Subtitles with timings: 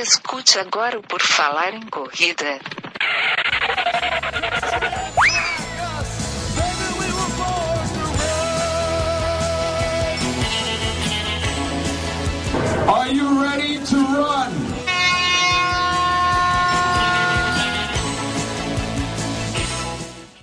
[0.00, 2.60] Escute agora o Por Falar em Corrida.
[12.86, 14.52] Are you ready to run?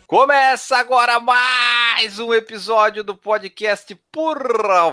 [0.06, 4.38] Começa agora mais um episódio do podcast Por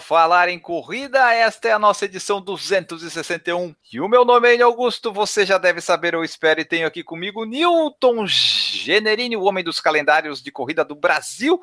[0.01, 1.35] Falar em Corrida.
[1.35, 3.75] Esta é a nossa edição 261.
[3.93, 6.87] E o meu nome é Enio Augusto, você já deve saber, eu espero, e tenho
[6.87, 11.61] aqui comigo Newton Generini, o homem dos calendários de corrida do Brasil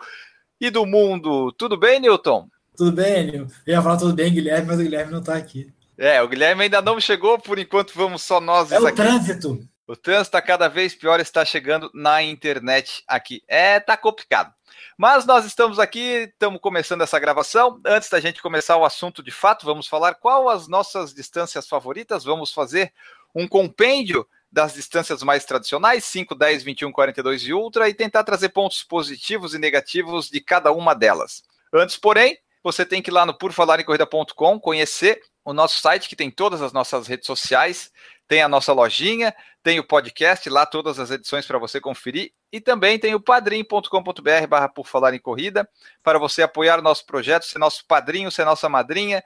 [0.60, 1.52] e do mundo.
[1.54, 2.48] Tudo bem, Newton?
[2.78, 3.48] Tudo bem, Enio?
[3.66, 5.74] Eu ia falar tudo bem, Guilherme, mas o Guilherme não tá aqui.
[5.98, 8.98] É, o Guilherme ainda não chegou, por enquanto vamos só nós É o aqui.
[8.98, 9.60] trânsito.
[9.88, 13.42] O trânsito está cada vez pior, está chegando na internet aqui.
[13.48, 14.54] É, tá complicado.
[14.98, 17.80] Mas nós estamos aqui, estamos começando essa gravação.
[17.86, 22.24] Antes da gente começar o assunto de fato, vamos falar qual as nossas distâncias favoritas.
[22.24, 22.94] Vamos fazer
[23.34, 28.50] um compêndio das distâncias mais tradicionais, 5, 10, 21, 42 e ultra, e tentar trazer
[28.50, 31.44] pontos positivos e negativos de cada uma delas.
[31.72, 36.30] Antes, porém, você tem que ir lá no purfalarencorrida.com, conhecer o nosso site que tem
[36.30, 37.92] todas as nossas redes sociais,
[38.30, 42.62] tem a nossa lojinha, tem o podcast, lá todas as edições para você conferir, e
[42.62, 45.68] também tem o padrim.com.br barra por falar em corrida,
[46.04, 49.24] para você apoiar o nosso projeto, ser nosso padrinho, ser nossa madrinha,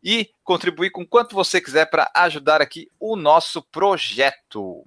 [0.00, 4.86] e contribuir com quanto você quiser para ajudar aqui o nosso projeto.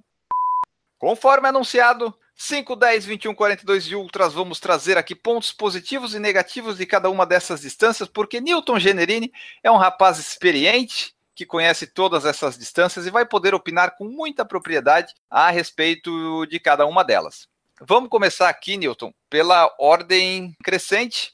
[0.96, 6.78] Conforme anunciado, 5, 10, 21, 42 e ultras, vamos trazer aqui pontos positivos e negativos
[6.78, 9.30] de cada uma dessas distâncias, porque Newton Generini
[9.62, 14.44] é um rapaz experiente que conhece todas essas distâncias e vai poder opinar com muita
[14.44, 17.46] propriedade a respeito de cada uma delas.
[17.80, 21.32] Vamos começar aqui, Newton, pela ordem crescente.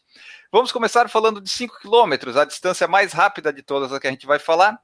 [0.53, 4.11] Vamos começar falando de 5 quilômetros, a distância mais rápida de todas a que a
[4.11, 4.79] gente vai falar,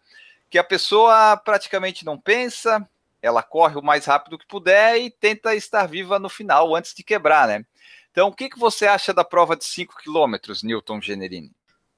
[0.49, 2.89] que a pessoa praticamente não pensa,
[3.21, 7.03] ela corre o mais rápido que puder e tenta estar viva no final, antes de
[7.03, 7.67] quebrar, né?
[8.11, 11.53] Então, o que, que você acha da prova de 5 quilômetros, Newton Generini?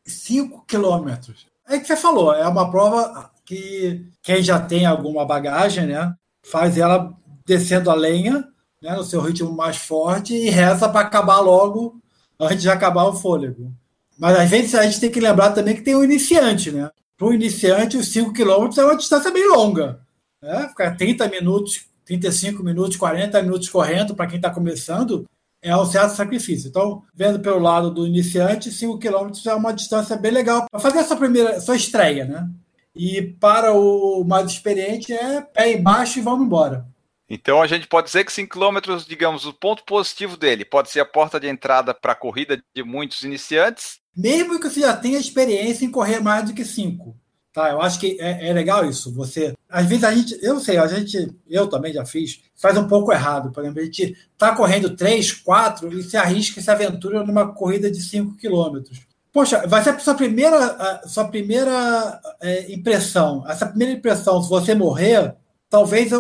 [0.04, 1.51] 5 quilômetros.
[1.68, 6.14] É que você falou, é uma prova que quem já tem alguma bagagem, né,
[6.44, 7.12] faz ela
[7.46, 8.48] descendo a lenha,
[8.80, 12.00] né, no seu ritmo mais forte e reza para acabar logo
[12.38, 13.72] antes de acabar o fôlego.
[14.18, 16.90] Mas às vezes a gente tem que lembrar também que tem o iniciante, né?
[17.16, 20.00] Para o iniciante, os 5 quilômetros é uma distância bem longa.
[20.42, 20.68] Né?
[20.68, 25.24] Ficar 30 minutos, 35 minutos, 40 minutos correndo para quem está começando
[25.62, 26.68] é um certo sacrifício.
[26.68, 30.98] Então, vendo pelo lado do iniciante, 5 quilômetros é uma distância bem legal para fazer
[30.98, 32.48] a sua primeira, sua estreia, né?
[32.94, 36.86] E para o mais experiente é pé embaixo e vamos embora.
[37.30, 41.00] Então a gente pode dizer que 5 km, digamos, o ponto positivo dele pode ser
[41.00, 44.00] a porta de entrada para a corrida de muitos iniciantes.
[44.14, 47.16] Mesmo que você já tenha experiência em correr mais do que 5.
[47.52, 49.12] Tá, eu acho que é, é, legal isso.
[49.12, 52.88] Você, às vezes a gente, eu sei, a gente, eu também já fiz, faz um
[52.88, 53.52] pouco errado.
[53.52, 57.52] Por exemplo, a gente está correndo 3, 4 e se arrisca e se aventura numa
[57.52, 59.00] corrida de 5 quilômetros.
[59.30, 63.44] Poxa, vai ser a sua primeira, a sua primeira é, impressão.
[63.46, 65.34] Essa primeira impressão, se você morrer,
[65.68, 66.10] talvez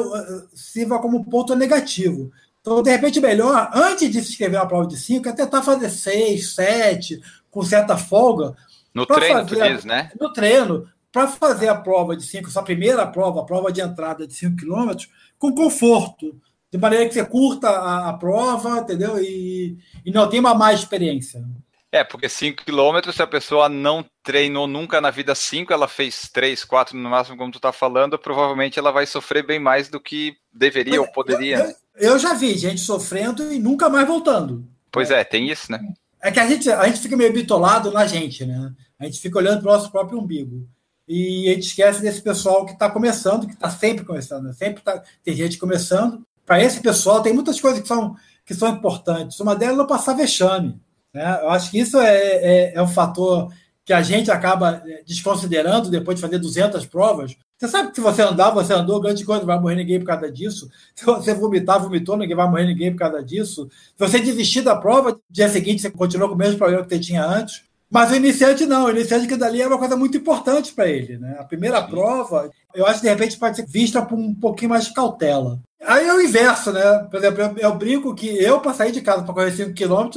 [0.54, 2.30] sirva como ponto negativo.
[2.60, 5.90] Então, de repente, melhor, antes de se inscrever na prova de 5, é tentar fazer
[5.90, 7.20] 6, 7,
[7.50, 8.54] com certa folga.
[8.94, 10.10] No treino, tu diz, né?
[10.20, 14.26] No treino, para fazer a prova de 5, sua primeira prova, a prova de entrada
[14.26, 14.96] de 5 km,
[15.38, 16.40] com conforto,
[16.72, 19.22] de maneira que você curta a, a prova, entendeu?
[19.22, 21.44] E, e, não tenha uma má experiência.
[21.92, 26.30] É, porque 5 km, se a pessoa não treinou nunca na vida 5, ela fez
[26.32, 30.00] 3, 4 no máximo, como tu tá falando, provavelmente ela vai sofrer bem mais do
[30.00, 31.58] que deveria Mas, ou poderia.
[31.58, 34.66] Eu, eu, eu, já vi gente sofrendo e nunca mais voltando.
[34.90, 35.78] Pois é, tem isso, né?
[36.22, 38.72] É que a gente, a gente fica meio bitolado na gente, né?
[38.98, 40.66] A gente fica olhando para o nosso próprio umbigo.
[41.08, 44.52] E a gente esquece desse pessoal que está começando, que está sempre começando, né?
[44.52, 46.22] sempre tá, tem gente começando.
[46.46, 48.14] Para esse pessoal, tem muitas coisas que são,
[48.44, 49.38] que são importantes.
[49.40, 50.80] Uma delas é não passar vexame.
[51.12, 51.40] Né?
[51.42, 53.52] Eu acho que isso é, é, é um fator
[53.84, 57.36] que a gente acaba desconsiderando depois de fazer 200 provas.
[57.58, 60.06] Você sabe que se você andar, você andou, grande coisa, não vai morrer ninguém por
[60.06, 60.68] causa disso.
[60.96, 63.68] Se você vomitar, vomitou, ninguém vai morrer ninguém por causa disso.
[63.70, 66.98] Se você desistir da prova, dia seguinte você continuou com o mesmo problema que você
[66.98, 67.62] tinha antes.
[67.92, 71.18] Mas o iniciante não, o iniciante que dali é uma coisa muito importante para ele.
[71.18, 71.36] Né?
[71.38, 71.90] A primeira Sim.
[71.90, 75.60] prova, eu acho que de repente pode ser vista por um pouquinho mais de cautela.
[75.84, 77.06] Aí é o inverso, né?
[77.10, 80.08] Por exemplo, eu, eu brinco que eu, para sair de casa para correr 5 km,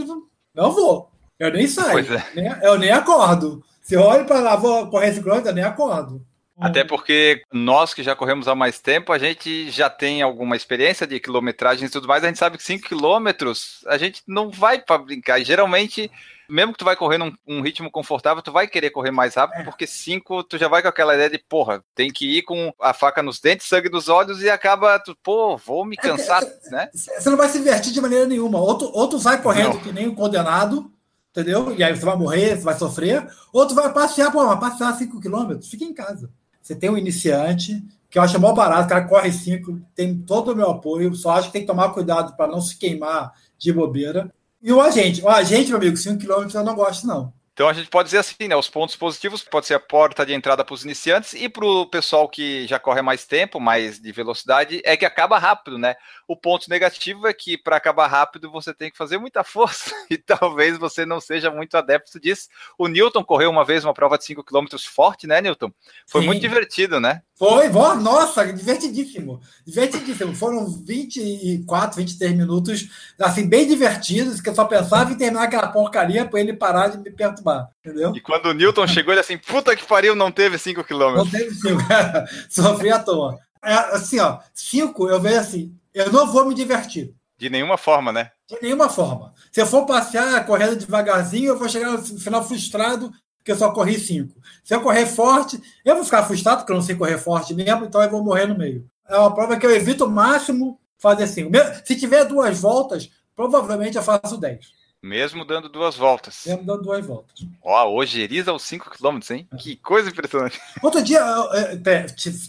[0.55, 1.11] não vou.
[1.37, 2.13] Eu nem saio.
[2.13, 2.25] É.
[2.33, 3.61] Nem, eu nem acordo.
[3.81, 6.25] Se eu olho para lá, vou correr 5 km, eu nem acordo.
[6.57, 11.05] Até porque nós que já corremos há mais tempo, a gente já tem alguma experiência
[11.05, 14.79] de quilometragem e tudo mais, a gente sabe que 5 quilômetros a gente não vai
[14.79, 15.43] para brincar.
[15.43, 16.09] Geralmente
[16.49, 19.61] Mesmo que tu vai correr num um ritmo confortável, tu vai querer correr mais rápido,
[19.61, 19.63] é.
[19.63, 22.93] porque 5 tu já vai com aquela ideia de, porra, tem que ir com a
[22.93, 26.89] faca nos dentes, sangue nos olhos e acaba, tu, pô, vou me cansar, é, né?
[26.93, 28.59] Você não vai se divertir de maneira nenhuma.
[28.59, 29.81] Outro, outro vai correndo não.
[29.81, 30.91] que nem um condenado,
[31.31, 31.75] entendeu?
[31.75, 33.27] E aí você vai morrer, você vai sofrer.
[33.51, 36.29] Outro vai passear, pô, vai passear 5 km, fica em casa.
[36.61, 40.51] Você tem um iniciante, que eu acho mó barato, o cara corre 5, tem todo
[40.51, 43.71] o meu apoio, só acho que tem que tomar cuidado para não se queimar de
[43.71, 44.33] bobeira.
[44.65, 47.31] E o agente, o agente, meu amigo, 5 km eu não gosto, não.
[47.55, 48.55] Então a gente pode dizer assim, né?
[48.57, 51.85] Os pontos positivos pode ser a porta de entrada para os iniciantes e para o
[51.85, 55.95] pessoal que já corre mais tempo, mais de velocidade, é que acaba rápido, né?
[56.27, 60.17] O ponto negativo é que para acabar rápido você tem que fazer muita força e
[60.17, 62.49] talvez você não seja muito adepto disso.
[62.77, 65.71] O Newton correu uma vez uma prova de 5 km forte, né, Newton?
[66.05, 66.27] Foi Sim.
[66.27, 67.21] muito divertido, né?
[67.37, 69.41] Foi, nossa, divertidíssimo.
[69.65, 70.33] Divertidíssimo.
[70.33, 72.87] Foram 24, 23 minutos,
[73.19, 76.97] assim, bem divertidos, que eu só pensava em terminar aquela porcaria para ele parar de
[76.97, 77.44] me perturbar,
[77.79, 78.13] entendeu?
[78.15, 81.15] E quando o Newton chegou, ele assim, puta que pariu, não teve 5 km.
[81.15, 81.81] Não teve 5,
[82.49, 83.37] sofri à toa.
[83.63, 87.13] É, assim, ó, 5, eu vejo assim, eu não vou me divertir.
[87.37, 88.31] De nenhuma forma, né?
[88.47, 89.33] De nenhuma forma.
[89.51, 93.71] Se eu for passear correndo devagarzinho, eu vou chegar no final frustrado porque eu só
[93.71, 94.41] corri cinco.
[94.63, 97.85] Se eu correr forte, eu vou ficar frustrado porque eu não sei correr forte mesmo,
[97.85, 98.87] então eu vou morrer no meio.
[99.07, 101.51] É uma prova que eu evito o máximo fazer cinco.
[101.83, 104.65] Se tiver duas voltas, provavelmente eu faço 10.
[105.05, 106.41] Mesmo dando duas voltas.
[106.47, 107.45] Mesmo dando duas voltas.
[107.61, 109.47] Ó, hoje ojeriza os 5 km, hein?
[109.51, 109.55] É.
[109.55, 110.59] Que coisa impressionante.
[110.81, 111.21] Outro dia,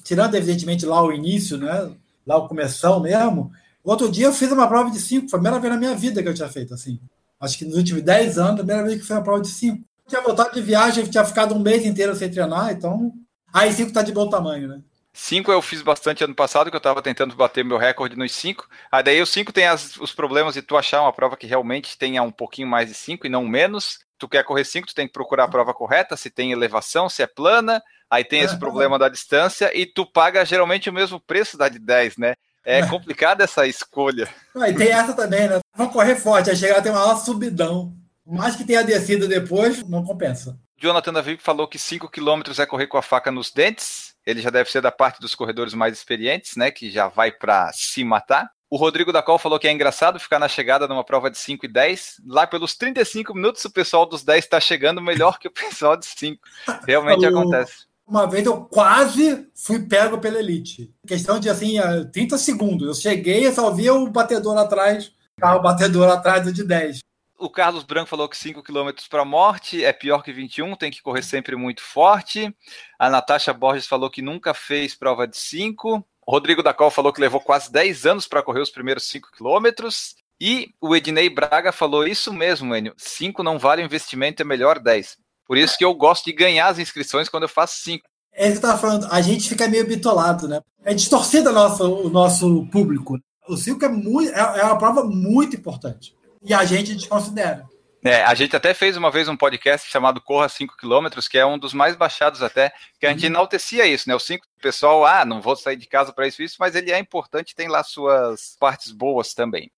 [0.03, 1.93] tirando evidentemente lá o início, né?
[2.26, 3.53] lá o começo mesmo.
[3.85, 6.23] Outro dia eu fiz uma prova de 5, foi a primeira vez na minha vida
[6.23, 6.99] que eu tinha feito assim.
[7.38, 9.85] Acho que nos últimos 10 anos, a primeira vez que foi uma prova de 5.
[10.08, 13.12] Tinha voltado de viagem, tinha ficado um mês inteiro sem treinar, então.
[13.53, 14.81] Aí 5 tá de bom tamanho, né?
[15.18, 18.68] 5 eu fiz bastante ano passado, que eu estava tentando bater meu recorde nos 5.
[18.92, 21.96] Aí daí o 5 tem as, os problemas de tu achar uma prova que realmente
[21.96, 24.00] tenha um pouquinho mais de 5 e não menos.
[24.18, 27.22] Tu quer correr 5, tu tem que procurar a prova correta, se tem elevação, se
[27.22, 31.58] é plana, Aí tem esse problema da distância e tu paga geralmente o mesmo preço
[31.58, 32.34] da de 10, né?
[32.64, 34.28] É complicada essa escolha.
[34.54, 35.60] e tem essa também, né?
[35.74, 37.92] Vão correr forte, aí chegar tem uma subidão.
[38.24, 40.58] Mais que tenha descida depois, não compensa.
[40.76, 44.15] Jonathan Davi falou que 5 km é correr com a faca nos dentes.
[44.26, 46.70] Ele já deve ser da parte dos corredores mais experientes, né?
[46.70, 48.50] Que já vai para se matar.
[48.69, 51.67] O Rodrigo da Col falou que é engraçado ficar na chegada numa prova de 5
[51.67, 52.23] e 10.
[52.26, 56.06] Lá pelos 35 minutos, o pessoal dos 10 está chegando melhor que o pessoal de
[56.06, 56.40] 5.
[56.84, 57.87] Realmente acontece.
[58.05, 60.93] Uma vez eu quase fui pego pela elite.
[61.06, 61.76] Questão de assim,
[62.12, 62.88] 30 segundos.
[62.88, 67.00] Eu cheguei e só via o batedor atrás, o batedor atrás do de 10.
[67.38, 71.02] O Carlos Branco falou que 5 km para morte é pior que 21, tem que
[71.02, 72.54] correr sempre muito forte.
[72.98, 76.04] A Natasha Borges falou que nunca fez prova de 5.
[76.26, 79.30] O Rodrigo da Col falou que levou quase 10 anos para correr os primeiros 5
[79.36, 80.16] quilômetros.
[80.40, 82.94] E o Ednei Braga falou isso mesmo, Enio.
[82.96, 85.18] 5 não vale o investimento, é melhor 10.
[85.46, 88.04] Por isso que eu gosto de ganhar as inscrições quando eu faço cinco.
[88.32, 90.60] É isso que eu estava falando, a gente fica meio bitolado, né?
[90.84, 93.18] É distorcida nossa, o nosso público.
[93.48, 96.14] O cinco é, muito, é, é uma prova muito importante.
[96.42, 97.66] E a gente desconsidera.
[98.04, 101.44] É, a gente até fez uma vez um podcast chamado Corra 5 km, que é
[101.44, 103.30] um dos mais baixados até, que a gente uhum.
[103.30, 104.14] enaltecia isso, né?
[104.14, 106.92] O 5, o pessoal, ah, não vou sair de casa para isso, isso, mas ele
[106.92, 109.72] é importante, tem lá suas partes boas também.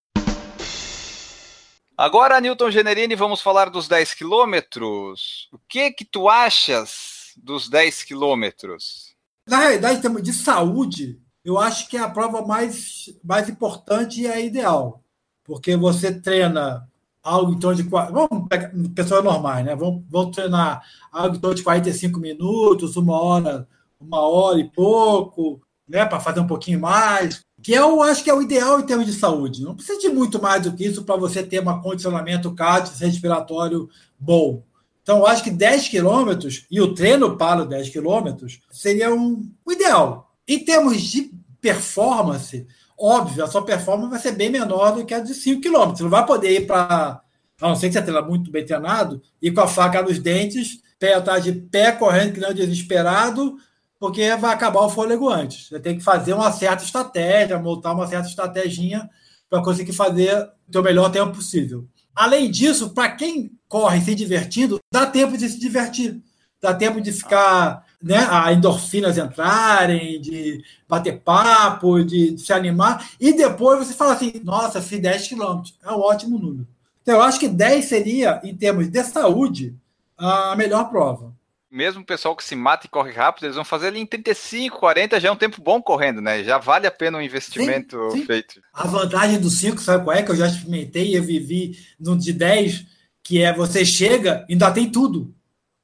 [1.96, 5.49] Agora, Newton Generini, vamos falar dos 10 quilômetros.
[5.50, 9.16] O que que tu achas dos 10 quilômetros?
[9.49, 14.20] Na realidade, em termos de saúde, eu acho que é a prova mais, mais importante
[14.20, 15.03] e é ideal.
[15.48, 16.86] Porque você treina
[17.22, 17.88] algo em torno de.
[17.88, 19.74] Vamos pegar pessoas normais, né?
[19.74, 23.67] Vamos, treinar algo em torno de 45 minutos, uma hora,
[23.98, 26.05] uma hora e pouco, né?
[26.05, 29.14] Para fazer um pouquinho mais que eu acho que é o ideal em termos de
[29.14, 29.64] saúde.
[29.64, 33.88] Não precisa de muito mais do que isso para você ter um condicionamento cardiorrespiratório
[34.19, 34.62] bom.
[35.02, 39.72] Então, eu acho que 10 quilômetros, e o treino para 10 quilômetros, seria um, o
[39.72, 40.31] ideal.
[40.46, 42.67] Em termos de performance,
[42.98, 45.98] óbvio, a sua performance vai ser bem menor do que a de 5 quilômetros.
[45.98, 47.20] Você não vai poder ir para,
[47.60, 50.81] a não ser que você treina muito bem treinado, ir com a faca nos dentes,
[50.98, 53.56] pé atrás de pé, correndo que não desesperado,
[53.98, 55.69] porque vai acabar o fôlego antes.
[55.69, 59.08] Você tem que fazer uma certa estratégia, montar uma certa estratégia
[59.48, 60.36] para conseguir fazer
[60.69, 61.86] o seu melhor tempo possível.
[62.14, 66.20] Além disso, para quem corre se divertindo, dá tempo de se divertir.
[66.60, 73.08] Dá tempo de ficar, né, a endorfinas entrarem, de bater papo, de se animar.
[73.20, 75.74] E depois você fala assim: nossa, fiz 10 quilômetros.
[75.84, 76.67] É um ótimo número.
[77.02, 79.74] Então, eu acho que 10 seria, em termos de saúde,
[80.17, 81.32] a melhor prova
[81.70, 84.78] mesmo o pessoal que se mata e corre rápido, eles vão fazer ali em 35,
[84.78, 86.43] 40, já é um tempo bom correndo, né?
[86.43, 88.26] Já vale a pena o investimento sim, sim.
[88.26, 88.60] feito.
[88.72, 90.22] A vantagem do 5, sabe qual é?
[90.22, 92.86] Que eu já experimentei e eu vivi no de 10,
[93.22, 95.34] que é você chega e ainda tem tudo.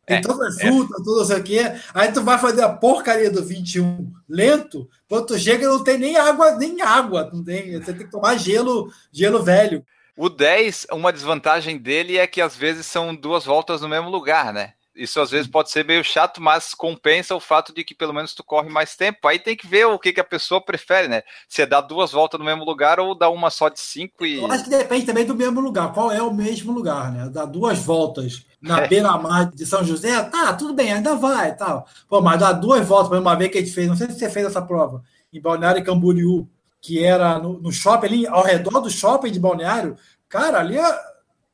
[0.06, 1.04] Tem é, todas as frutas, é.
[1.04, 1.72] tudo não sei o quê.
[1.94, 6.16] Aí tu vai fazer a porcaria do 21 lento, quando tu chega não tem nem
[6.16, 7.30] água, nem água.
[7.32, 9.84] Não tem, você tem que tomar gelo, gelo velho.
[10.16, 14.52] O 10, uma desvantagem dele é que às vezes são duas voltas no mesmo lugar,
[14.52, 14.74] né?
[14.94, 18.32] Isso às vezes pode ser meio chato, mas compensa o fato de que pelo menos
[18.32, 19.26] tu corre mais tempo.
[19.26, 21.22] Aí tem que ver o que, que a pessoa prefere, né?
[21.48, 24.38] Se é dar duas voltas no mesmo lugar ou dar uma só de cinco e.
[24.38, 25.92] Eu acho que depende também do mesmo lugar.
[25.92, 27.28] Qual é o mesmo lugar, né?
[27.28, 28.88] Dar duas voltas na é.
[28.88, 31.86] beira-mar de São José, tá, tudo bem, ainda vai tal.
[32.08, 34.30] Pô, mas dar duas voltas, uma vez que a gente fez, não sei se você
[34.30, 36.48] fez essa prova, em Balneário Camboriú,
[36.80, 39.96] que era no, no shopping ali, ao redor do shopping de Balneário,
[40.28, 40.98] cara, ali é,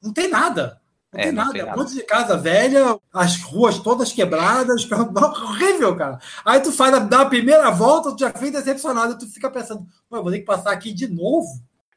[0.00, 0.79] não tem nada.
[1.12, 1.58] Não, é, tem, não nada.
[1.58, 1.76] nada.
[1.76, 6.18] Um monte de casa velha, as ruas todas quebradas, horrível, cara.
[6.44, 10.22] Aí tu faz, dá a primeira volta, tu já fica decepcionado, tu fica pensando, eu
[10.22, 11.48] vou ter que passar aqui de novo.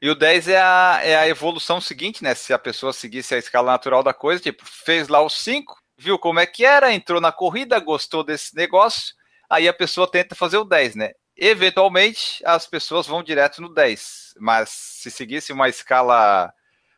[0.02, 2.34] E o 10 é a, é a evolução seguinte, né?
[2.34, 6.18] Se a pessoa seguisse a escala natural da coisa, tipo, fez lá os 5, viu
[6.18, 9.14] como é que era, entrou na corrida, gostou desse negócio,
[9.48, 11.12] aí a pessoa tenta fazer o 10, né?
[11.36, 16.52] Eventualmente, as pessoas vão direto no 10, mas se seguisse uma escala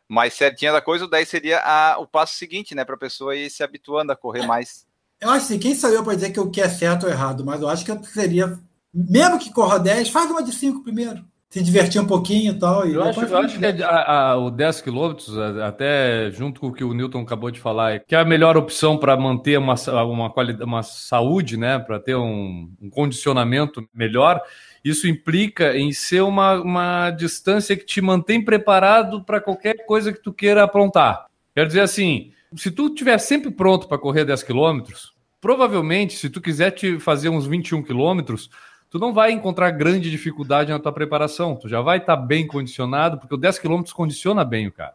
[0.07, 3.35] mais certinha da coisa, o 10 seria a, o passo seguinte, né, para a pessoa
[3.35, 4.85] ir se habituando a correr é, mais.
[5.19, 7.45] Eu acho assim, quem sou eu para dizer que o que é certo ou errado,
[7.45, 8.57] mas eu acho que seria,
[8.93, 11.25] mesmo que corra 10, faz uma de 5 primeiro.
[11.49, 12.85] Se divertir um pouquinho e tal.
[12.85, 16.73] E eu acho, eu acho que a, a, o 10 quilômetros, até junto com o
[16.73, 20.29] que o Newton acabou de falar, que é a melhor opção para manter uma, uma,
[20.29, 24.41] qualidade, uma saúde, né, para ter um, um condicionamento melhor
[24.89, 30.21] isso implica em ser uma, uma distância que te mantém preparado para qualquer coisa que
[30.21, 31.25] tu queira aprontar.
[31.55, 36.39] Quer dizer assim, se tu estiver sempre pronto para correr 10 quilômetros, provavelmente, se tu
[36.39, 38.49] quiser te fazer uns 21 quilômetros,
[38.89, 41.55] tu não vai encontrar grande dificuldade na tua preparação.
[41.55, 44.93] Tu já vai estar tá bem condicionado, porque o 10 quilômetros condiciona bem o cara.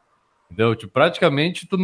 [0.77, 1.79] Tipo, praticamente, tu,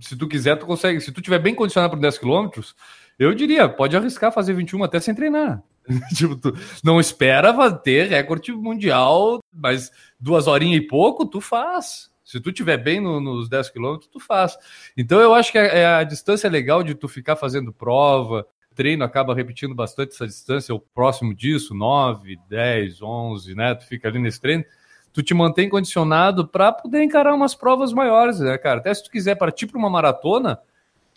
[0.00, 1.00] se tu quiser, tu consegue.
[1.00, 2.74] Se tu tiver bem condicionado para 10 quilômetros,
[3.18, 5.62] eu diria, pode arriscar fazer 21 até sem treinar.
[6.14, 12.10] tipo, tu não espera ter recorde mundial, mas duas horinhas e pouco, tu faz.
[12.24, 14.56] Se tu tiver bem no, nos 10 quilômetros, tu faz.
[14.96, 19.02] Então eu acho que a, é a distância legal de tu ficar fazendo prova, treino
[19.02, 23.74] acaba repetindo bastante essa distância, o próximo disso, 9, 10, 11, né?
[23.74, 24.64] Tu fica ali nesse treino,
[25.12, 28.78] tu te mantém condicionado para poder encarar umas provas maiores, né, cara?
[28.78, 30.60] Até se tu quiser partir para uma maratona,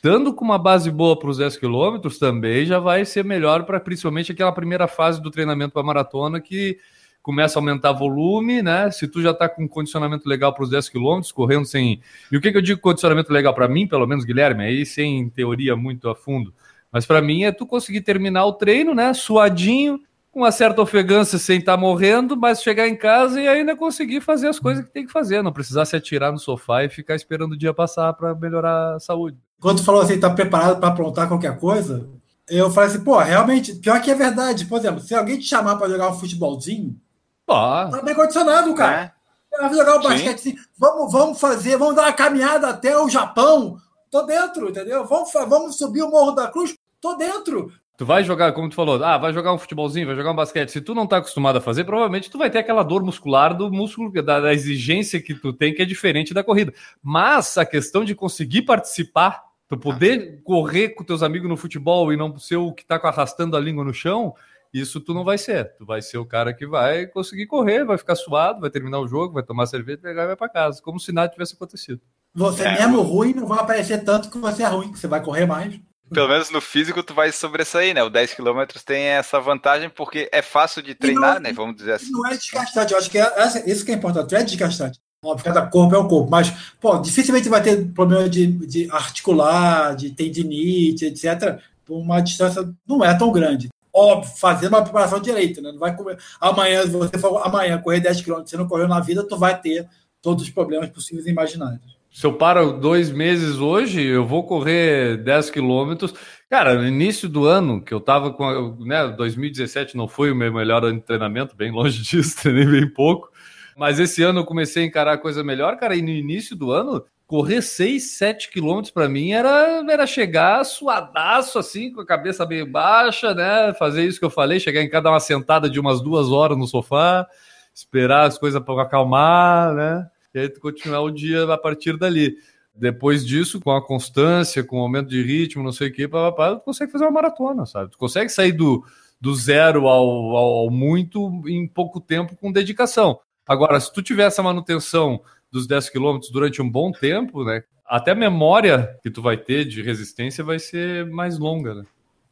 [0.01, 3.79] estando com uma base boa para os 10 quilômetros também já vai ser melhor para
[3.79, 6.79] principalmente aquela primeira fase do treinamento para maratona que
[7.21, 8.89] começa a aumentar volume, né?
[8.89, 12.01] Se tu já está com um condicionamento legal para os 10 quilômetros, correndo sem.
[12.31, 15.29] E o que, que eu digo condicionamento legal para mim, pelo menos, Guilherme, aí sem
[15.29, 16.51] teoria muito a fundo.
[16.91, 19.13] Mas para mim é tu conseguir terminar o treino, né?
[19.13, 19.99] Suadinho,
[20.31, 24.21] com uma certa ofegância sem estar tá morrendo, mas chegar em casa e ainda conseguir
[24.21, 27.15] fazer as coisas que tem que fazer, não precisar se atirar no sofá e ficar
[27.15, 30.89] esperando o dia passar para melhorar a saúde quando tu falou assim, tá preparado para
[30.89, 32.09] aprontar qualquer coisa,
[32.49, 34.65] eu falei assim, pô, realmente, pior que é verdade.
[34.65, 36.99] Por exemplo, se alguém te chamar para jogar um futebolzinho,
[37.45, 37.53] pô.
[37.53, 39.13] tá bem condicionado, cara.
[39.53, 39.61] É.
[39.61, 43.07] Vai jogar o um basquete assim, vamos, vamos fazer, vamos dar uma caminhada até o
[43.07, 43.77] Japão,
[44.09, 45.05] tô dentro, entendeu?
[45.05, 47.71] Vamos, vamos subir o Morro da Cruz, tô dentro.
[48.01, 50.71] Tu vai jogar, como tu falou, ah, vai jogar um futebolzinho, vai jogar um basquete.
[50.71, 53.71] Se tu não tá acostumado a fazer, provavelmente tu vai ter aquela dor muscular do
[53.71, 56.73] músculo, da, da exigência que tu tem, que é diferente da corrida.
[56.99, 62.17] Mas a questão de conseguir participar Tu poder correr com teus amigos no futebol e
[62.17, 64.33] não ser o que tá arrastando a língua no chão,
[64.73, 65.75] isso tu não vai ser.
[65.77, 69.07] Tu vai ser o cara que vai conseguir correr, vai ficar suado, vai terminar o
[69.07, 72.01] jogo, vai tomar cerveja, pegar e vai para casa, como se nada tivesse acontecido.
[72.33, 72.79] Você é.
[72.79, 75.79] mesmo ruim não vai aparecer tanto que você é ruim, que você vai correr mais.
[76.13, 78.03] Pelo menos no físico tu vai sobressair, né?
[78.03, 81.53] O 10 km tem essa vantagem porque é fácil de treinar, não, né?
[81.53, 82.11] Vamos dizer assim.
[82.11, 84.99] Não é desgastante, eu acho que é, isso que é importante, é desgastante.
[85.23, 89.95] Óbvio, cada corpo é um corpo, mas, pô, dificilmente vai ter problema de, de articular,
[89.95, 91.59] de tendinite, etc.
[91.85, 93.69] Por uma distância não é tão grande.
[93.93, 95.71] Óbvio, fazendo uma preparação direita, né?
[95.71, 96.17] Não vai comer.
[96.39, 99.59] Amanhã, se você for amanhã correr 10 km, você não correu na vida, tu vai
[99.59, 99.87] ter
[100.21, 102.00] todos os problemas possíveis e imaginários.
[102.11, 106.13] Se eu paro dois meses hoje, eu vou correr 10 quilômetros.
[106.49, 108.75] Cara, no início do ano, que eu tava com.
[108.81, 112.89] Né, 2017 não foi o meu melhor ano de treinamento, bem longe disso, treinei bem
[112.93, 113.29] pouco.
[113.77, 116.71] Mas esse ano eu comecei a encarar a coisa melhor, cara, e no início do
[116.71, 122.45] ano, correr 6, 7 quilômetros para mim era, era chegar suadaço, assim, com a cabeça
[122.45, 123.73] meio baixa, né?
[123.79, 126.57] Fazer isso que eu falei, chegar em casa, dar uma sentada de umas duas horas
[126.57, 127.25] no sofá,
[127.73, 130.09] esperar as coisas para acalmar, né?
[130.33, 132.35] E aí tu continuar o dia a partir dali.
[132.73, 136.61] Depois disso, com a constância, com o aumento de ritmo, não sei o que, tu
[136.63, 137.91] consegue fazer uma maratona, sabe?
[137.91, 138.83] Tu consegue sair do,
[139.19, 143.19] do zero ao, ao, ao muito em pouco tempo com dedicação.
[143.45, 145.21] Agora, se tu tiver essa manutenção
[145.51, 147.63] dos 10 quilômetros durante um bom tempo, né?
[147.91, 151.83] até a memória que tu vai ter de resistência vai ser mais longa, né?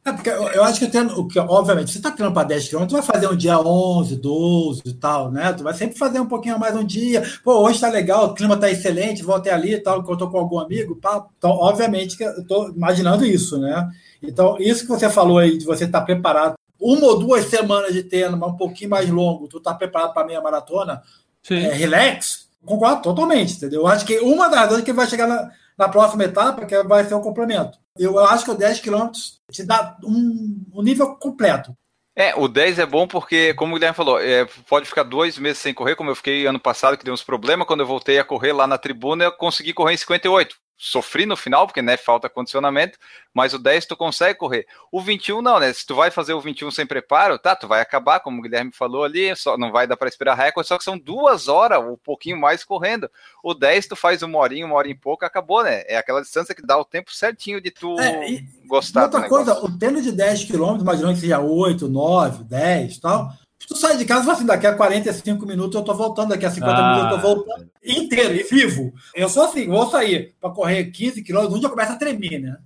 [0.02, 2.86] É porque eu, eu acho que, tendo, que, obviamente, você está treinando para 10 km,
[2.86, 5.52] tu vai fazer um dia 11, 12 e tal, né?
[5.52, 7.22] Tu vai sempre fazer um pouquinho mais um dia.
[7.44, 10.14] Pô, hoje está legal, o clima está excelente, vou até ali e tal, que eu
[10.14, 10.96] estou com algum amigo.
[10.96, 11.26] Pá.
[11.36, 13.90] Então, obviamente, que eu estou imaginando isso, né?
[14.22, 17.92] Então, isso que você falou aí, de você estar tá preparado, uma ou duas semanas
[17.92, 21.02] de treino, mas um pouquinho mais longo, tu está preparado para meia maratona,
[21.50, 23.82] é, relax, concordo totalmente, entendeu?
[23.82, 26.82] Eu acho que uma das razões é que vai chegar na, na próxima etapa, que
[26.84, 27.78] vai ser o complemento.
[28.00, 29.10] Eu acho que o 10 km
[29.52, 31.76] te dá um, um nível completo.
[32.16, 35.58] É, o 10 é bom porque, como o Guilherme falou, é, pode ficar dois meses
[35.58, 37.66] sem correr, como eu fiquei ano passado, que deu uns problemas.
[37.66, 41.36] Quando eu voltei a correr lá na tribuna, eu consegui correr em 58 sofri no
[41.36, 42.98] final, porque né, falta condicionamento,
[43.34, 44.66] mas o 10 tu consegue correr.
[44.90, 45.70] O 21 não, né?
[45.74, 48.72] Se tu vai fazer o 21 sem preparo, tá, tu vai acabar, como o Guilherme
[48.72, 51.98] falou ali, só não vai dar para esperar recorde, só que são duas horas, um
[51.98, 53.10] pouquinho mais correndo.
[53.44, 55.82] O 10 tu faz uma horinha, uma hora e pouco, acabou, né?
[55.86, 59.62] É aquela distância que dá o tempo certinho de tu é, e, gostar outra coisa,
[59.62, 63.30] o treino de 10 km, imaginando que seja 8, 9, 10 e tal,
[63.70, 66.44] tu sai de casa e fala assim, daqui a 45 minutos eu tô voltando, daqui
[66.44, 66.92] a 50 ah.
[66.92, 68.92] minutos eu tô voltando, inteiro e vivo.
[69.14, 72.56] Eu sou assim, vou sair para correr 15 quilômetros, um dia começa a tremer, né?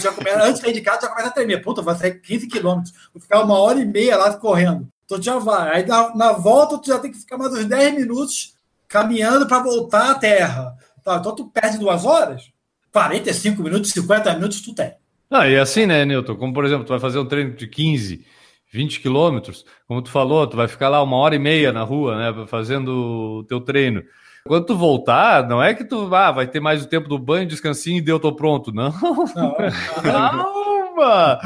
[0.00, 1.60] Já começa, antes de sair de casa já começa a tremer.
[1.60, 4.88] Puta, vai sair 15 quilômetros, vou ficar uma hora e meia lá correndo.
[5.04, 5.76] Então já vai.
[5.76, 8.54] Aí na, na volta tu já tem que ficar mais uns 10 minutos
[8.86, 10.76] caminhando para voltar à terra.
[11.02, 12.44] Tá, então tu perde duas horas,
[12.92, 14.94] 45 minutos, 50 minutos tu tem.
[15.28, 16.36] Ah, e assim, né, Newton?
[16.36, 18.24] Como, por exemplo, tu vai fazer um treino de 15,
[18.74, 22.16] 20 quilômetros, como tu falou, tu vai ficar lá uma hora e meia na rua,
[22.16, 24.02] né, fazendo o teu treino.
[24.44, 27.46] Quando tu voltar, não é que tu ah, vai ter mais o tempo do banho,
[27.46, 28.72] descansinho e deu, tô pronto.
[28.72, 28.92] Não.
[30.02, 31.38] Calma!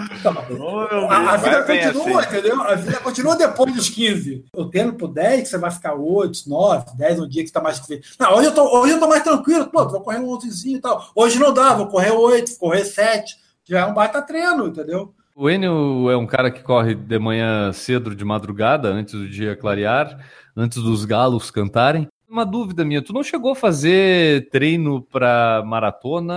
[1.08, 2.28] a, a vida continua, assim.
[2.28, 2.62] entendeu?
[2.62, 4.47] A vida continua depois dos 15.
[4.54, 7.80] O tempo 10, você vai ficar 8, 9, 10 um dia que está mais.
[8.18, 10.80] Não, hoje eu, tô, hoje eu tô mais tranquilo, pô, vou correr um outrozinho e
[10.80, 11.11] tal.
[11.14, 13.37] Hoje não dá, vou correr 8, correr 7.
[13.64, 15.14] Já é um baita treino, entendeu?
[15.40, 19.54] O Enio é um cara que corre de manhã cedo, de madrugada, antes do dia
[19.54, 20.18] clarear,
[20.56, 22.08] antes dos galos cantarem.
[22.28, 26.34] Uma dúvida minha, tu não chegou a fazer treino para maratona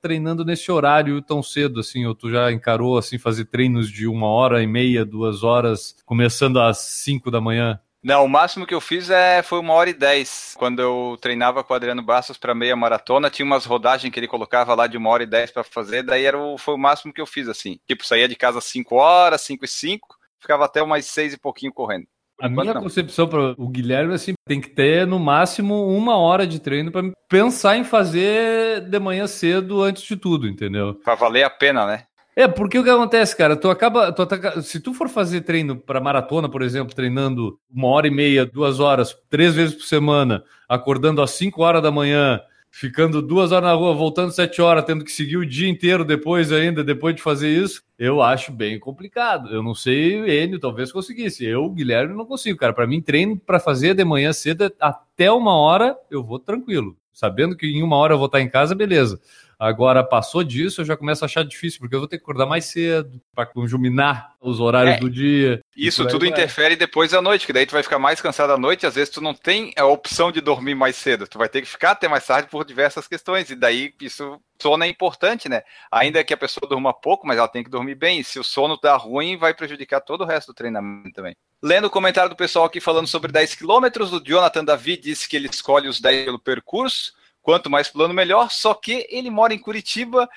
[0.00, 4.28] treinando nesse horário tão cedo assim, ou tu já encarou assim fazer treinos de uma
[4.28, 7.80] hora e meia, duas horas, começando às cinco da manhã?
[8.02, 10.54] Não, o máximo que eu fiz é, foi uma hora e dez.
[10.56, 14.28] Quando eu treinava com o Adriano Bastos para meia maratona, tinha umas rodagens que ele
[14.28, 17.12] colocava lá de uma hora e dez para fazer, daí era o, foi o máximo
[17.12, 17.78] que eu fiz, assim.
[17.86, 21.38] Tipo, saía de casa às cinco horas, cinco e cinco, ficava até umas seis e
[21.38, 22.06] pouquinho correndo.
[22.40, 22.82] A minha não.
[22.82, 27.10] concepção para o Guilherme assim, tem que ter no máximo uma hora de treino para
[27.28, 30.94] pensar em fazer de manhã cedo antes de tudo, entendeu?
[31.02, 32.04] Para valer a pena, né?
[32.38, 33.56] É, porque o que acontece, cara?
[33.56, 34.12] Tu acaba.
[34.12, 38.46] Tu se tu for fazer treino para maratona, por exemplo, treinando uma hora e meia,
[38.46, 43.68] duas horas, três vezes por semana, acordando às cinco horas da manhã, ficando duas horas
[43.68, 47.22] na rua, voltando sete horas, tendo que seguir o dia inteiro depois ainda, depois de
[47.22, 49.52] fazer isso, eu acho bem complicado.
[49.52, 51.44] Eu não sei, ele talvez conseguisse.
[51.44, 52.72] Eu, Guilherme, não consigo, cara.
[52.72, 56.96] Para mim, treino para fazer de manhã cedo até uma hora, eu vou tranquilo.
[57.12, 59.20] Sabendo que em uma hora eu vou estar em casa, beleza.
[59.58, 62.46] Agora, passou disso, eu já começo a achar difícil, porque eu vou ter que acordar
[62.46, 65.60] mais cedo para conjuminar os horários é, do dia.
[65.76, 66.28] Isso tudo vai.
[66.28, 69.10] interfere depois da noite, que daí tu vai ficar mais cansado à noite, às vezes
[69.10, 72.06] tu não tem a opção de dormir mais cedo, tu vai ter que ficar até
[72.06, 75.62] mais tarde por diversas questões, e daí isso sono é importante, né?
[75.90, 78.44] Ainda que a pessoa durma pouco, mas ela tem que dormir bem, e se o
[78.44, 81.34] sono tá ruim, vai prejudicar todo o resto do treinamento também.
[81.60, 85.34] Lendo o comentário do pessoal aqui falando sobre 10 quilômetros, o Jonathan Davi disse que
[85.34, 87.17] ele escolhe os 10 pelo percurso,
[87.48, 88.50] quanto mais plano, melhor.
[88.50, 90.28] Só que ele mora em Curitiba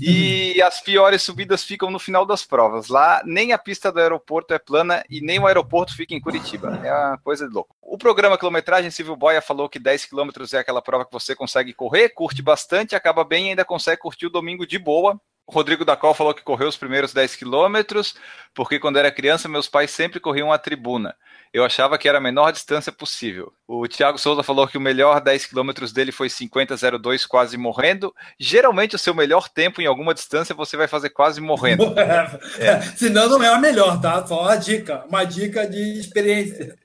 [0.00, 0.68] e uhum.
[0.68, 2.86] as piores subidas ficam no final das provas.
[2.86, 6.80] Lá, nem a pista do aeroporto é plana e nem o aeroporto fica em Curitiba.
[6.84, 7.74] É uma coisa de louco.
[7.82, 11.74] O programa Quilometragem, Silvio Boia falou que 10 quilômetros é aquela prova que você consegue
[11.74, 15.20] correr, curte bastante, acaba bem e ainda consegue curtir o domingo de boa.
[15.50, 18.14] Rodrigo da Col falou que correu os primeiros 10 quilômetros,
[18.54, 21.14] porque quando era criança, meus pais sempre corriam a tribuna.
[21.52, 23.52] Eu achava que era a menor distância possível.
[23.66, 28.14] O Thiago Souza falou que o melhor 10 quilômetros dele foi 50,02, quase morrendo.
[28.38, 31.92] Geralmente, o seu melhor tempo em alguma distância você vai fazer quase morrendo.
[32.58, 32.80] é.
[32.96, 34.24] Senão, não é o melhor, tá?
[34.24, 36.78] Só uma dica, uma dica de experiência.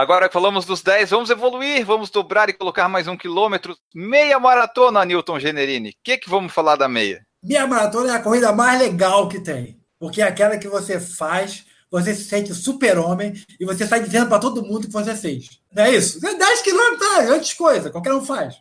[0.00, 3.76] Agora que falamos dos 10, vamos evoluir, vamos dobrar e colocar mais um quilômetro.
[3.94, 5.90] Meia maratona, Newton Generini.
[5.90, 7.22] O que, que vamos falar da meia?
[7.42, 9.78] Meia maratona é a corrida mais legal que tem.
[9.98, 14.38] Porque é aquela que você faz você se sente super-homem e você sai dizendo para
[14.38, 15.60] todo mundo que você fez.
[15.70, 16.18] Não é isso?
[16.18, 18.54] 10 quilômetros é antes coisa, qualquer um faz.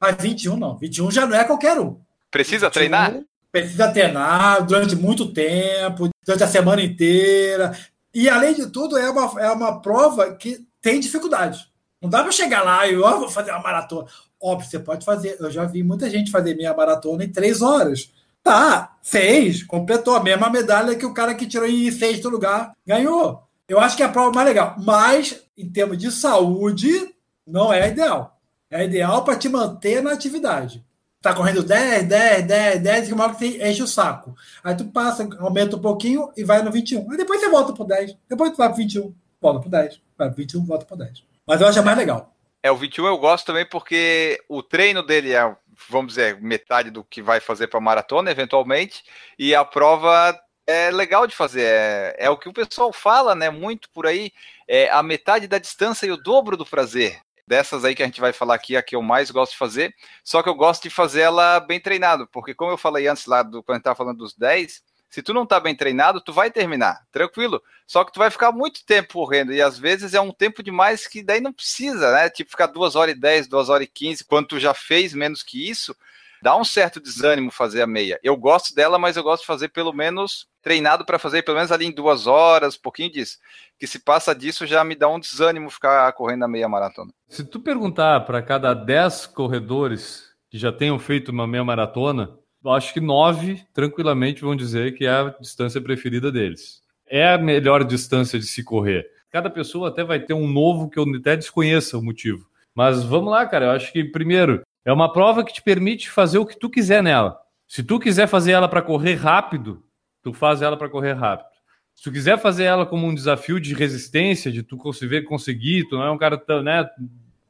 [0.00, 0.78] Mas 21 não.
[0.78, 1.98] 21 já não é qualquer um.
[2.30, 3.20] Precisa 21, treinar?
[3.50, 7.76] Precisa treinar durante muito tempo, durante a semana inteira.
[8.14, 11.68] E, além de tudo, é uma, é uma prova que tem dificuldade.
[12.00, 14.06] Não dá para chegar lá e oh, vou fazer uma maratona.
[14.40, 15.36] Óbvio, você pode fazer.
[15.40, 18.12] Eu já vi muita gente fazer meia maratona em três horas.
[18.40, 23.42] Tá, fez, completou a mesma medalha que o cara que tirou em sexto lugar ganhou.
[23.68, 24.76] Eu acho que é a prova mais legal.
[24.78, 27.12] Mas, em termos de saúde,
[27.44, 28.38] não é ideal.
[28.70, 30.86] É ideal para te manter na atividade.
[31.20, 34.36] Tá correndo 10, 10, 10, 10, e uma hora que você enche o saco.
[34.62, 37.10] Aí tu passa, aumenta um pouquinho e vai no 21.
[37.10, 38.16] Aí depois você volta pro 10.
[38.28, 40.05] Depois tu vai pro 21, volta pro 10.
[40.16, 41.24] Pro 21, volta pro 10.
[41.46, 42.34] Mas eu acho mais legal.
[42.62, 45.56] É, o 21 eu gosto também porque o treino dele é,
[45.88, 49.04] vamos dizer, metade do que vai fazer para maratona, eventualmente,
[49.38, 51.64] e a prova é legal de fazer.
[51.64, 53.50] É, é o que o pessoal fala, né?
[53.50, 54.32] Muito por aí.
[54.66, 57.20] É a metade da distância e o dobro do prazer.
[57.46, 59.94] Dessas aí que a gente vai falar aqui, a que eu mais gosto de fazer.
[60.24, 63.44] Só que eu gosto de fazer ela bem treinado, porque como eu falei antes lá,
[63.44, 66.32] do, quando a gente estava falando dos 10, se tu não tá bem treinado, tu
[66.32, 67.62] vai terminar, tranquilo.
[67.86, 71.06] Só que tu vai ficar muito tempo correndo, e às vezes é um tempo demais
[71.06, 72.28] que daí não precisa, né?
[72.28, 75.42] Tipo, ficar 2 horas e 10, 2 horas e 15, quando tu já fez menos
[75.42, 75.94] que isso,
[76.42, 78.18] dá um certo desânimo fazer a meia.
[78.22, 81.72] Eu gosto dela, mas eu gosto de fazer pelo menos treinado para fazer pelo menos
[81.72, 83.38] ali em duas horas, pouquinho disso.
[83.78, 87.12] Que se passa disso já me dá um desânimo ficar correndo a meia maratona.
[87.28, 92.36] Se tu perguntar para cada 10 corredores que já tenham feito uma meia maratona,
[92.72, 96.82] acho que nove tranquilamente vão dizer que é a distância preferida deles.
[97.06, 99.06] É a melhor distância de se correr.
[99.30, 102.48] Cada pessoa até vai ter um novo que eu até desconheça o motivo.
[102.74, 103.66] Mas vamos lá, cara.
[103.66, 107.02] Eu acho que, primeiro, é uma prova que te permite fazer o que tu quiser
[107.02, 107.38] nela.
[107.66, 109.82] Se tu quiser fazer ela para correr rápido,
[110.22, 111.48] tu faz ela para correr rápido.
[111.94, 115.96] Se tu quiser fazer ela como um desafio de resistência, de tu conseguir, conseguir, tu
[115.96, 116.88] não é um cara tão, né?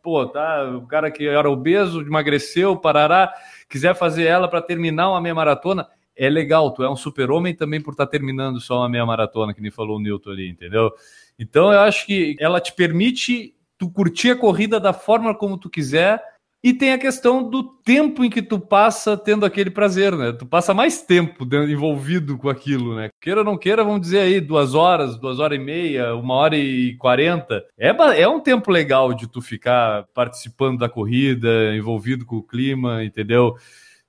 [0.03, 3.35] Pô, tá, o cara que era obeso, emagreceu, parará,
[3.69, 7.81] quiser fazer ela para terminar uma meia maratona, é legal, tu é um super-homem também
[7.81, 10.91] por estar tá terminando só uma meia maratona, que nem falou o Newton ali, entendeu?
[11.39, 15.69] Então eu acho que ela te permite tu curtir a corrida da forma como tu
[15.69, 16.23] quiser
[16.67, 20.33] e tem a questão do tempo em que tu passa tendo aquele prazer, né?
[20.33, 23.09] Tu passa mais tempo envolvido com aquilo, né?
[23.21, 26.57] Queira ou não queira, vamos dizer aí, duas horas, duas horas e meia, uma hora
[26.57, 27.65] e quarenta.
[27.79, 33.05] É, é um tempo legal de tu ficar participando da corrida, envolvido com o clima,
[33.05, 33.55] entendeu?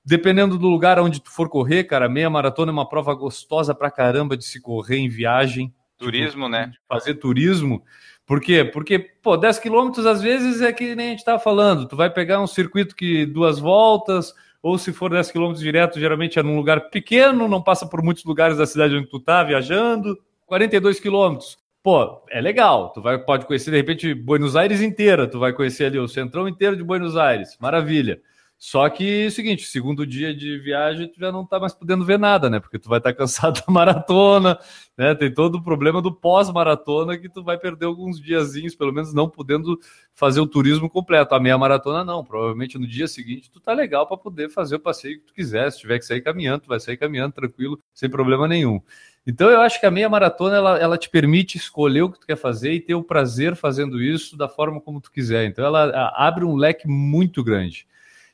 [0.04, 3.92] Dependendo do lugar onde tu for correr, cara, meia maratona é uma prova gostosa pra
[3.92, 5.72] caramba de se correr em viagem.
[5.96, 6.72] Turismo, tipo, né?
[6.90, 7.84] Fazer turismo.
[8.28, 8.66] Por quê?
[8.66, 11.88] Porque, pô, 10 quilômetros às vezes é que nem a gente estava falando.
[11.88, 16.38] Tu vai pegar um circuito que duas voltas, ou se for 10 quilômetros direto, geralmente
[16.38, 20.20] é num lugar pequeno, não passa por muitos lugares da cidade onde tu tá viajando.
[20.46, 21.58] 42 quilômetros.
[21.82, 22.92] Pô, é legal.
[22.92, 25.26] Tu vai, pode conhecer, de repente, Buenos Aires inteira.
[25.26, 27.58] Tu vai conhecer ali o centrão inteiro de Buenos Aires.
[27.62, 28.20] Maravilha.
[28.60, 32.04] Só que é o seguinte, segundo dia de viagem, tu já não tá mais podendo
[32.04, 32.60] ver nada, né?
[32.60, 34.58] Porque tu vai estar tá cansado da maratona,
[34.98, 35.14] né?
[35.14, 39.30] Tem todo o problema do pós-maratona que tu vai perder alguns diazinhos, pelo menos não
[39.30, 39.80] podendo
[40.16, 41.36] fazer o turismo completo.
[41.36, 44.80] A meia maratona não, provavelmente no dia seguinte tu tá legal para poder fazer o
[44.80, 45.72] passeio que tu quiser.
[45.72, 48.82] Se tiver que sair caminhando, tu vai sair caminhando tranquilo, sem problema nenhum.
[49.28, 52.26] Então eu acho que a meia maratona ela, ela te permite escolher o que tu
[52.26, 55.46] quer fazer e ter o prazer fazendo isso da forma como tu quiser.
[55.46, 57.86] Então ela abre um leque muito grande.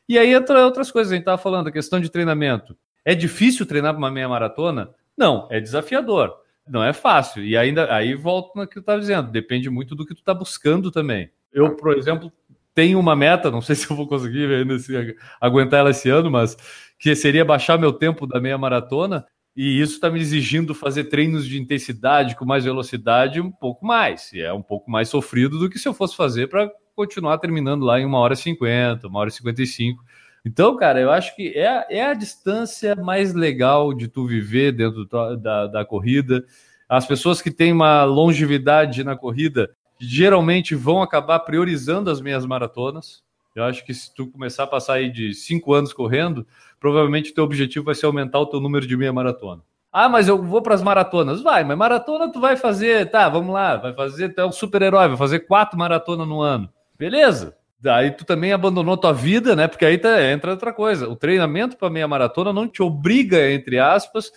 [0.08, 2.78] E aí entra outras coisas, a gente estava falando, a questão de treinamento.
[3.06, 4.90] É difícil treinar para uma meia maratona?
[5.18, 6.34] Não, é desafiador.
[6.68, 7.44] Não é fácil.
[7.44, 10.34] E ainda aí volto no que eu estava dizendo, depende muito do que tu está
[10.34, 11.30] buscando também.
[11.52, 12.32] Eu, por exemplo,
[12.74, 16.32] tenho uma meta, não sei se eu vou conseguir ainda se, aguentar ela esse ano,
[16.32, 16.58] mas
[16.98, 19.26] que seria baixar meu tempo da meia maratona.
[19.56, 24.34] E isso está me exigindo fazer treinos de intensidade com mais velocidade um pouco mais.
[24.34, 27.84] E é um pouco mais sofrido do que se eu fosse fazer para continuar terminando
[27.84, 30.04] lá em uma hora e cinquenta, uma hora e cinquenta e cinco.
[30.46, 35.08] Então, cara, eu acho que é, é a distância mais legal de tu viver dentro
[35.38, 36.44] da, da corrida.
[36.90, 43.24] As pessoas que têm uma longevidade na corrida geralmente vão acabar priorizando as meias maratonas.
[43.56, 46.46] Eu acho que se tu começar a passar aí de cinco anos correndo,
[46.80, 49.62] provavelmente o teu objetivo vai ser aumentar o teu número de meia maratona.
[49.92, 51.42] Ah, mas eu vou para as maratonas.
[51.42, 55.08] Vai, mas maratona tu vai fazer, tá, vamos lá, vai fazer, tu é um super-herói,
[55.08, 56.68] vai fazer quatro maratonas no ano.
[56.98, 57.56] Beleza.
[57.80, 59.68] Daí tu também abandonou tua vida, né?
[59.68, 61.10] Porque aí tá, entra outra coisa.
[61.10, 64.32] O treinamento para meia maratona não te obriga, entre aspas,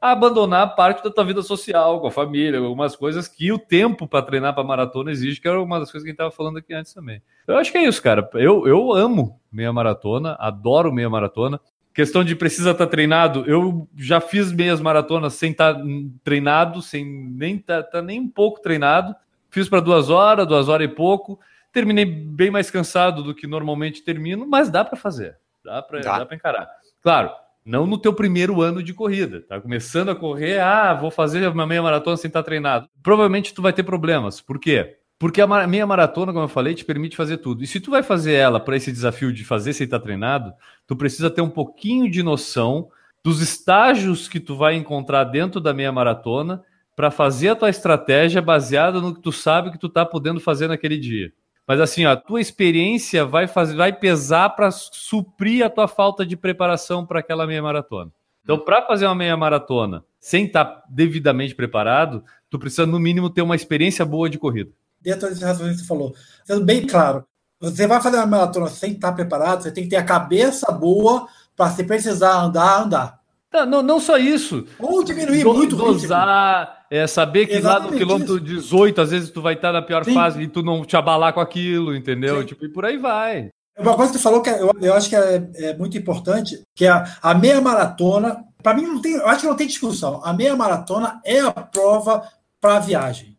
[0.00, 4.06] a abandonar parte da tua vida social, com a família, algumas coisas que o tempo
[4.06, 6.58] para treinar para maratona exige, que era uma das coisas que a gente estava falando
[6.58, 7.22] aqui antes também.
[7.46, 8.28] Eu acho que é isso, cara.
[8.34, 11.60] Eu, eu amo meia maratona, adoro meia maratona.
[11.94, 15.82] Questão de precisa estar tá treinado, eu já fiz meias maratonas sem estar tá
[16.22, 19.14] treinado, sem nem tá, tá nem um pouco treinado.
[19.50, 21.40] Fiz para duas horas, duas horas e pouco.
[21.72, 25.36] Terminei bem mais cansado do que normalmente termino, mas dá para fazer.
[25.64, 26.24] Dá para dá.
[26.24, 26.68] dá encarar.
[27.02, 27.30] Claro,
[27.64, 29.42] não no teu primeiro ano de corrida.
[29.42, 32.88] Tá começando a correr, ah, vou fazer uma meia maratona sem estar treinado.
[33.02, 34.40] Provavelmente tu vai ter problemas.
[34.40, 34.96] Por quê?
[35.18, 37.64] Porque a meia maratona, como eu falei, te permite fazer tudo.
[37.64, 40.52] E se tu vai fazer ela para esse desafio de fazer sem estar treinado,
[40.86, 42.88] tu precisa ter um pouquinho de noção
[43.24, 46.62] dos estágios que tu vai encontrar dentro da meia maratona
[46.94, 50.68] para fazer a tua estratégia baseada no que tu sabe que tu tá podendo fazer
[50.68, 51.32] naquele dia.
[51.68, 56.24] Mas assim, ó, a tua experiência vai fazer, vai pesar para suprir a tua falta
[56.24, 58.10] de preparação para aquela meia maratona.
[58.42, 63.28] Então, para fazer uma meia maratona sem estar tá devidamente preparado, tu precisa no mínimo
[63.28, 64.70] ter uma experiência boa de corrida.
[64.98, 66.14] Dentro desse raciocínio que você falou,
[66.46, 67.26] sendo bem claro,
[67.60, 70.72] você vai fazer uma maratona sem estar tá preparado, você tem que ter a cabeça
[70.72, 73.20] boa para se precisar andar, andar.
[73.52, 74.66] Não, não, não só isso.
[74.78, 78.44] Ou diminuir Do, muito dosar, é, saber que Exatamente lá no quilômetro isso.
[78.44, 80.14] 18, às vezes tu vai estar na pior Sim.
[80.14, 82.44] fase e tu não te abalar com aquilo, entendeu?
[82.44, 83.48] Tipo, e por aí vai.
[83.78, 86.84] Uma coisa que tu falou que eu, eu acho que é, é, muito importante, que
[86.84, 90.20] é a, a meia maratona, para mim não tem, eu acho que não tem discussão.
[90.24, 92.28] A meia maratona é a prova
[92.60, 93.38] para a viagem.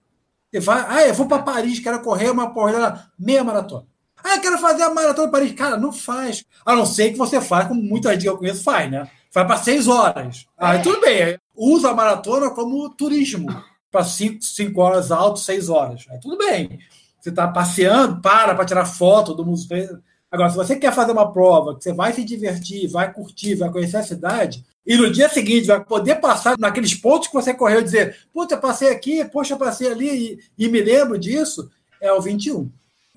[0.49, 3.85] Você vai, ah, eu vou para Paris, quero correr uma corrida meia maratona.
[4.23, 5.51] Ah, eu quero fazer a maratona de Paris.
[5.53, 6.43] Cara, não faz.
[6.65, 9.07] A não ser que você faz, como muita gente que eu conheço faz, né?
[9.33, 10.45] Vai para seis horas.
[10.57, 10.81] Aí é.
[10.81, 11.37] tudo bem.
[11.55, 13.47] Usa a maratona como turismo.
[13.91, 16.05] Para cinco, cinco horas alto, seis horas.
[16.09, 16.79] Aí tudo bem.
[17.19, 19.99] Você está passeando, para para tirar foto do museu.
[20.31, 23.71] Agora, se você quer fazer uma prova que você vai se divertir, vai curtir, vai
[23.71, 27.81] conhecer a cidade, e no dia seguinte vai poder passar naqueles pontos que você correu
[27.81, 32.11] e dizer, puta, eu passei aqui, poxa, passei ali e, e me lembro disso, é
[32.11, 32.71] o 21.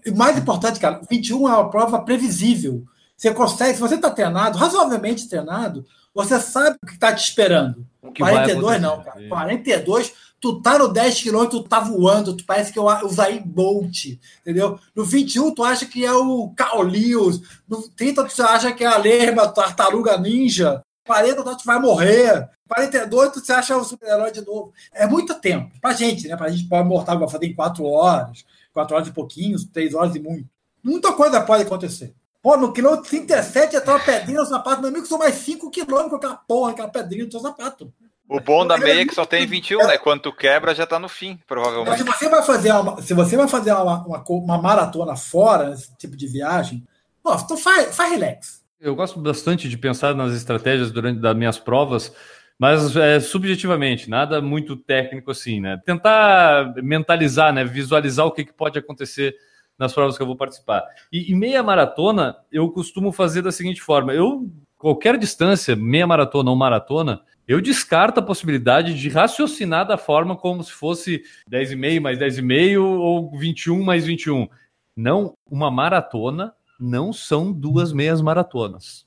[0.04, 2.82] E mais importante, cara, o 21 é uma prova previsível.
[3.16, 7.86] Você consegue, se você está treinado, razoavelmente treinado, você sabe o que está te esperando.
[8.16, 9.28] 42 não, cara.
[9.28, 13.42] 42, tu tá no 10 km, tu tá voando, tu parece que é o Zayn
[13.42, 14.78] Bolt, entendeu?
[14.94, 17.40] No 21, tu acha que é o Carl Lewis.
[17.68, 20.82] No 30, tu acha que é a Lerma, Tartaruga Ninja.
[21.06, 22.48] 40, tu vai morrer.
[22.68, 24.72] 42, tu acha o super-herói de novo.
[24.92, 25.70] É muito tempo.
[25.80, 26.36] Pra gente, né?
[26.36, 30.14] Pra gente pode mortal, vai fazer em 4 horas, 4 horas e pouquinho, 3 horas
[30.14, 30.48] e muito.
[30.82, 32.14] Muita coisa pode acontecer.
[32.42, 34.80] Pô, no quilômetro 37 já tá uma pedrinha no sapato.
[34.80, 37.92] Meu amigo, são mais 5 quilômetros com aquela porra, aquela pedrinha no seu sapato.
[38.28, 39.98] O bom da meia é que só tem 21, né?
[39.98, 41.98] Quando tu quebra, já tá no fim, provavelmente.
[41.98, 45.94] se você vai fazer uma, se você vai fazer uma, uma, uma maratona fora, esse
[45.96, 46.82] tipo de viagem,
[47.22, 48.62] ó, então faz, faz relax.
[48.80, 52.12] Eu gosto bastante de pensar nas estratégias durante das minhas provas,
[52.58, 55.80] mas é, subjetivamente, nada muito técnico assim, né?
[55.84, 57.64] Tentar mentalizar, né?
[57.64, 59.36] Visualizar o que, que pode acontecer
[59.78, 60.84] nas provas que eu vou participar.
[61.12, 66.50] E, e meia maratona, eu costumo fazer da seguinte forma: eu, qualquer distância, meia maratona
[66.50, 72.18] ou maratona, eu descarto a possibilidade de raciocinar da forma como se fosse 10,5 mais
[72.18, 74.48] 10,5 ou 21 mais 21.
[74.96, 79.06] Não, uma maratona não são duas meias maratonas.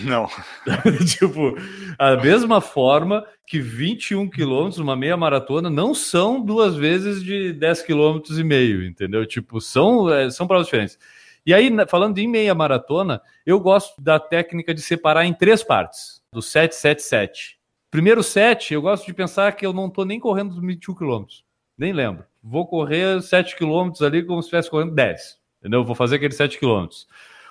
[0.00, 0.28] Não.
[1.06, 1.56] tipo,
[1.98, 7.82] a mesma forma que 21 quilômetros, uma meia maratona, não são duas vezes de 10
[7.82, 9.26] quilômetros e meio, entendeu?
[9.26, 10.98] Tipo, são, é, são provas diferentes.
[11.44, 16.22] E aí, falando de meia maratona, eu gosto da técnica de separar em três partes,
[16.32, 17.58] do 777.
[17.90, 21.44] Primeiro set, eu gosto de pensar que eu não estou nem correndo os 21 quilômetros.
[21.76, 22.24] Nem lembro.
[22.42, 25.38] Vou correr 7 quilômetros ali como se estivesse correndo 10.
[25.58, 25.84] Entendeu?
[25.84, 27.08] Vou fazer aqueles 7 quilômetros.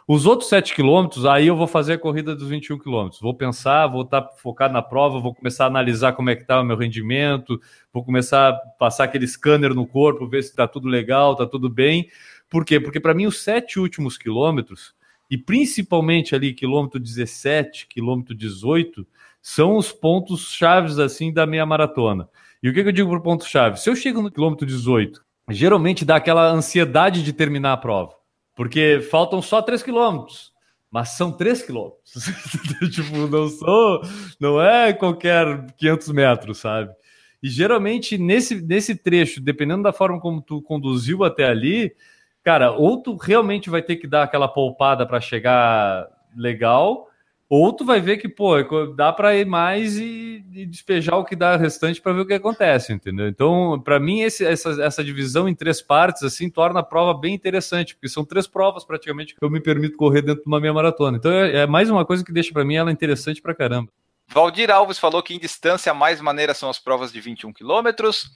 [0.10, 3.20] Os outros 7 quilômetros, aí eu vou fazer a corrida dos 21 quilômetros.
[3.20, 6.44] Vou pensar, vou estar tá focado na prova, vou começar a analisar como é que
[6.44, 7.60] está o meu rendimento,
[7.92, 11.70] vou começar a passar aquele scanner no corpo, ver se está tudo legal, está tudo
[11.70, 12.08] bem.
[12.50, 12.80] Por quê?
[12.80, 14.96] Porque para mim os sete últimos quilômetros,
[15.30, 19.06] e principalmente ali quilômetro 17, quilômetro 18,
[19.42, 22.30] são os pontos chaves assim da meia maratona.
[22.64, 23.78] E o que, que eu digo por ponto chave?
[23.78, 28.14] Se eu chego no quilômetro 18, geralmente dá aquela ansiedade de terminar a prova,
[28.58, 30.52] porque faltam só 3 quilômetros.
[30.90, 32.26] Mas são 3 quilômetros.
[32.92, 34.02] tipo, não sou,
[34.40, 36.92] não é qualquer 500 metros, sabe?
[37.42, 41.96] E geralmente nesse, nesse trecho, dependendo da forma como tu conduziu até ali,
[42.44, 47.07] cara, ou tu realmente vai ter que dar aquela poupada para chegar legal,
[47.50, 51.36] ou tu vai ver que, pô, dá para ir mais e, e, despejar o que
[51.36, 53.28] dá restante para ver o que acontece, entendeu?
[53.28, 57.34] Então, para mim, esse, essa, essa divisão em três partes, assim, torna a prova bem
[57.34, 60.74] interessante, porque são três provas praticamente que eu me permito correr dentro de uma meia
[60.74, 61.18] maratona.
[61.18, 63.90] Então, é, é mais uma coisa que deixa para mim ela interessante para caramba.
[64.30, 68.30] Valdir Alves falou que em distância mais maneira são as provas de 21 quilômetros.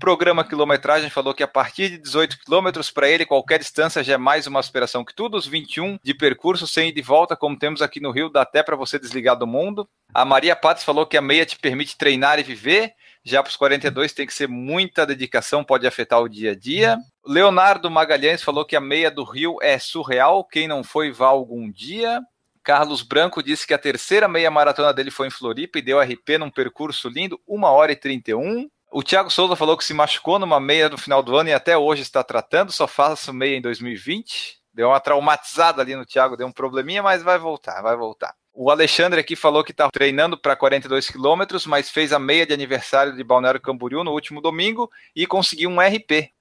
[0.00, 4.16] Programa quilometragem falou que a partir de 18 quilômetros para ele qualquer distância já é
[4.16, 5.36] mais uma aspiração que tudo.
[5.36, 8.62] Os 21 de percurso sem ir de volta, como temos aqui no Rio, dá até
[8.62, 9.86] para você desligar do mundo.
[10.14, 12.94] A Maria Pates falou que a meia te permite treinar e viver.
[13.22, 16.98] Já para os 42 tem que ser muita dedicação, pode afetar o dia a dia.
[17.26, 20.44] Leonardo Magalhães falou que a meia do Rio é surreal.
[20.44, 22.20] Quem não foi, vá algum dia.
[22.64, 26.38] Carlos Branco disse que a terceira meia maratona dele foi em Floripa e deu RP
[26.38, 28.70] num percurso lindo, 1 hora e 31.
[28.90, 31.76] O Thiago Souza falou que se machucou numa meia no final do ano e até
[31.76, 34.58] hoje está tratando, só faço meia em 2020.
[34.72, 38.34] Deu uma traumatizada ali no Thiago, deu um probleminha, mas vai voltar, vai voltar.
[38.52, 42.54] O Alexandre aqui falou que está treinando para 42 quilômetros, mas fez a meia de
[42.54, 46.32] aniversário de Balneário Camboriú no último domingo e conseguiu um RP.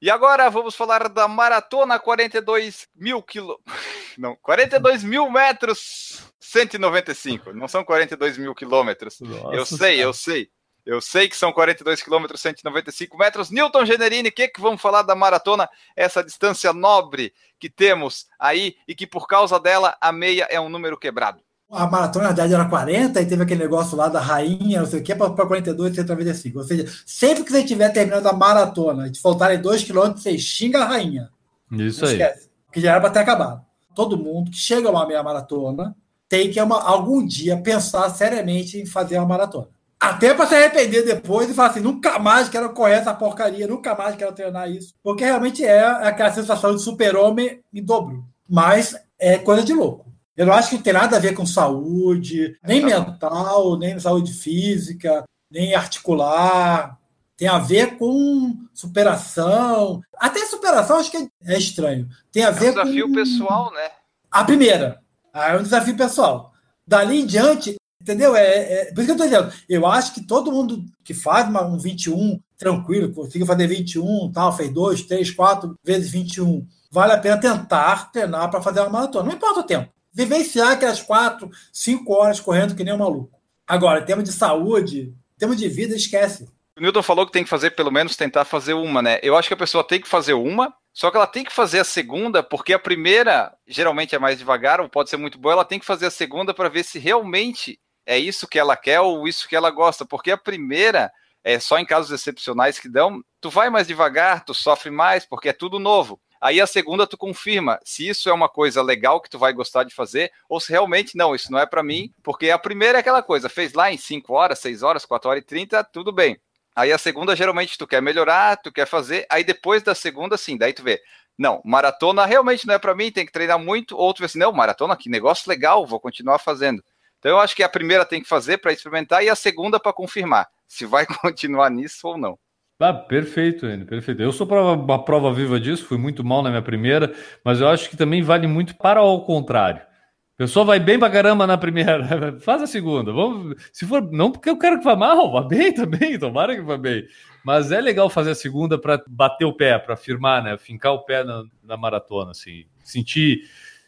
[0.00, 3.74] E agora vamos falar da maratona 42 mil quilômetros.
[4.16, 7.52] Não, 42 mil metros 195.
[7.52, 9.20] Não são 42 mil quilômetros.
[9.52, 10.02] Eu sei, cara.
[10.02, 10.50] eu sei.
[10.84, 13.50] Eu sei que são 42 quilômetros, 195 metros.
[13.50, 15.68] Newton Generini, o que, que vamos falar da maratona?
[15.94, 20.70] Essa distância nobre que temos aí e que por causa dela a meia é um
[20.70, 21.42] número quebrado.
[21.70, 25.00] A maratona, na verdade, era 40 e teve aquele negócio lá da rainha, não sei
[25.00, 26.58] o que, para 42 e 195.
[26.58, 30.36] Ou seja, sempre que você estiver terminando a maratona e te faltarem 2 quilômetros, você
[30.36, 31.30] xinga a rainha.
[31.72, 32.14] Isso não aí.
[32.16, 33.64] Esquece, que já era para ter acabado.
[33.94, 35.94] Todo mundo que chega a uma meia maratona
[36.28, 39.68] tem que uma, algum dia pensar seriamente em fazer uma maratona.
[40.00, 43.94] Até para se arrepender depois e falar assim: nunca mais quero correr essa porcaria, nunca
[43.94, 44.94] mais quero treinar isso.
[45.02, 48.24] Porque realmente é aquela sensação de super-homem em dobro.
[48.48, 50.09] Mas é coisa de louco.
[50.40, 55.22] Eu não acho que tem nada a ver com saúde, nem mental, nem saúde física,
[55.50, 56.98] nem articular.
[57.36, 60.00] Tem a ver com superação.
[60.16, 62.08] Até superação acho que é estranho.
[62.32, 63.12] Tem a ver é um desafio com...
[63.12, 63.90] pessoal, né?
[64.30, 65.02] A primeira.
[65.30, 66.54] Ah, é um desafio pessoal.
[66.86, 68.34] Dali em diante, entendeu?
[68.34, 69.52] É, é, por isso que eu estou dizendo.
[69.68, 74.56] Eu acho que todo mundo que faz uma, um 21 tranquilo, conseguiu fazer 21, tal,
[74.56, 79.26] fez 2, 3, 4 vezes 21, vale a pena tentar treinar para fazer uma maratona.
[79.26, 83.38] Não importa o tempo vivenciar aquelas quatro, cinco horas correndo que nem um maluco.
[83.66, 86.48] Agora, em termos de saúde, em termos de vida, esquece.
[86.76, 89.18] O Newton falou que tem que fazer, pelo menos, tentar fazer uma, né?
[89.22, 91.80] Eu acho que a pessoa tem que fazer uma, só que ela tem que fazer
[91.80, 95.64] a segunda, porque a primeira geralmente é mais devagar, ou pode ser muito boa, ela
[95.64, 99.28] tem que fazer a segunda para ver se realmente é isso que ela quer ou
[99.28, 101.12] isso que ela gosta, porque a primeira
[101.44, 105.48] é só em casos excepcionais que dão, tu vai mais devagar, tu sofre mais, porque
[105.48, 106.20] é tudo novo.
[106.40, 109.84] Aí a segunda tu confirma se isso é uma coisa legal que tu vai gostar
[109.84, 113.00] de fazer ou se realmente não, isso não é para mim, porque a primeira é
[113.00, 116.40] aquela coisa, fez lá em 5 horas, 6 horas, 4 horas e 30, tudo bem.
[116.74, 120.56] Aí a segunda geralmente tu quer melhorar, tu quer fazer, aí depois da segunda sim,
[120.56, 121.02] daí tu vê,
[121.36, 124.38] não, maratona realmente não é para mim, tem que treinar muito, ou tu vê assim,
[124.38, 126.82] não, maratona, que negócio legal, vou continuar fazendo.
[127.18, 129.92] Então eu acho que a primeira tem que fazer para experimentar e a segunda para
[129.92, 132.38] confirmar se vai continuar nisso ou não.
[132.82, 134.22] Ah, perfeito, Enio, perfeito.
[134.22, 137.12] Eu sou prova, uma prova viva disso, fui muito mal na minha primeira,
[137.44, 139.82] mas eu acho que também vale muito para o contrário.
[139.82, 143.12] A pessoa vai bem pra caramba na primeira, faz a segunda.
[143.12, 146.62] Vamos, se for, não porque eu quero que vá mal, vá bem também, tomara que
[146.62, 147.06] vá bem.
[147.44, 150.56] Mas é legal fazer a segunda para bater o pé, para firmar, né?
[150.56, 152.64] Fincar o pé na, na maratona, assim.
[152.82, 153.42] Sentir,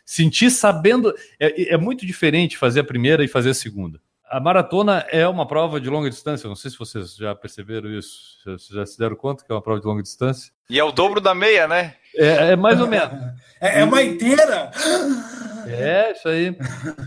[0.04, 1.14] sentir sabendo.
[1.40, 3.98] É, é muito diferente fazer a primeira e fazer a segunda
[4.32, 6.48] a maratona é uma prova de longa distância.
[6.48, 8.38] Não sei se vocês já perceberam isso.
[8.42, 10.50] Vocês já se deram conta que é uma prova de longa distância?
[10.70, 11.96] E é o dobro da meia, né?
[12.16, 13.12] É, é mais ou menos.
[13.60, 14.72] É, é, uma inteira.
[15.68, 16.56] É, isso aí.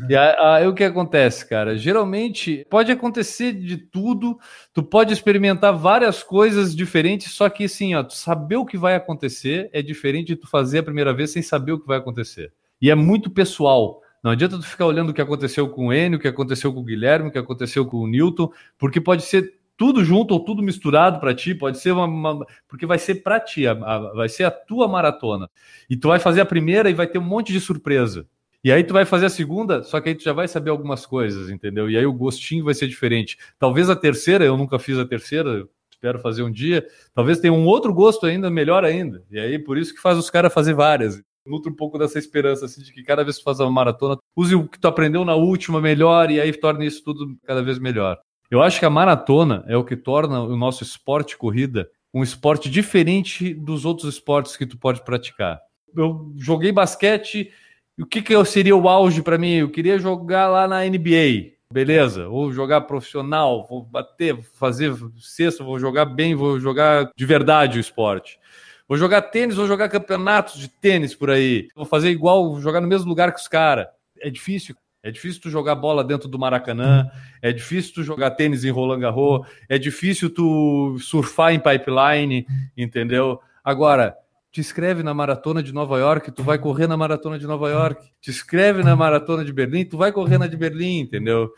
[0.07, 1.75] E aí o que acontece, cara?
[1.75, 4.39] Geralmente pode acontecer de tudo,
[4.73, 8.95] tu pode experimentar várias coisas diferentes, só que assim, ó, tu saber o que vai
[8.95, 12.53] acontecer é diferente de tu fazer a primeira vez sem saber o que vai acontecer.
[12.81, 14.01] E é muito pessoal.
[14.25, 16.79] Não adianta tu ficar olhando o que aconteceu com o Enio, o que aconteceu com
[16.79, 20.63] o Guilherme, o que aconteceu com o Newton, porque pode ser tudo junto ou tudo
[20.63, 24.27] misturado para ti, pode ser uma, uma, porque vai ser para ti, a, a, vai
[24.27, 25.47] ser a tua maratona.
[25.87, 28.25] E tu vai fazer a primeira e vai ter um monte de surpresa.
[28.63, 31.05] E aí tu vai fazer a segunda, só que aí tu já vai saber algumas
[31.05, 31.87] coisas, entendeu?
[31.87, 33.37] E aí o gostinho vai ser diferente.
[33.59, 36.83] Talvez a terceira, eu nunca fiz a terceira, espero fazer um dia.
[37.13, 39.23] Talvez tenha um outro gosto ainda melhor ainda.
[39.29, 42.65] E aí por isso que faz os caras fazer várias nutre um pouco dessa esperança,
[42.65, 45.35] assim, de que cada vez que faz uma maratona, use o que tu aprendeu na
[45.35, 48.19] última melhor e aí torne isso tudo cada vez melhor.
[48.49, 52.69] Eu acho que a maratona é o que torna o nosso esporte corrida um esporte
[52.69, 55.59] diferente dos outros esportes que tu pode praticar.
[55.93, 57.51] Eu joguei basquete,
[57.99, 59.55] o que, que seria o auge para mim?
[59.55, 65.77] Eu queria jogar lá na NBA, beleza, ou jogar profissional, vou bater, fazer cesta, vou
[65.77, 68.39] jogar bem, vou jogar de verdade o esporte.
[68.87, 71.67] Vou jogar tênis, vou jogar campeonatos de tênis por aí.
[71.75, 73.87] Vou fazer igual, jogar no mesmo lugar que os caras.
[74.19, 74.75] É difícil.
[75.01, 77.07] É difícil tu jogar bola dentro do Maracanã,
[77.39, 83.39] é difícil tu jogar tênis em Roland Garros, é difícil tu surfar em pipeline, entendeu?
[83.63, 84.17] Agora,
[84.51, 88.03] te inscreve na maratona de Nova York, tu vai correr na maratona de Nova York.
[88.19, 91.51] Te inscreve na maratona de Berlim, tu vai correr na de Berlim, entendeu?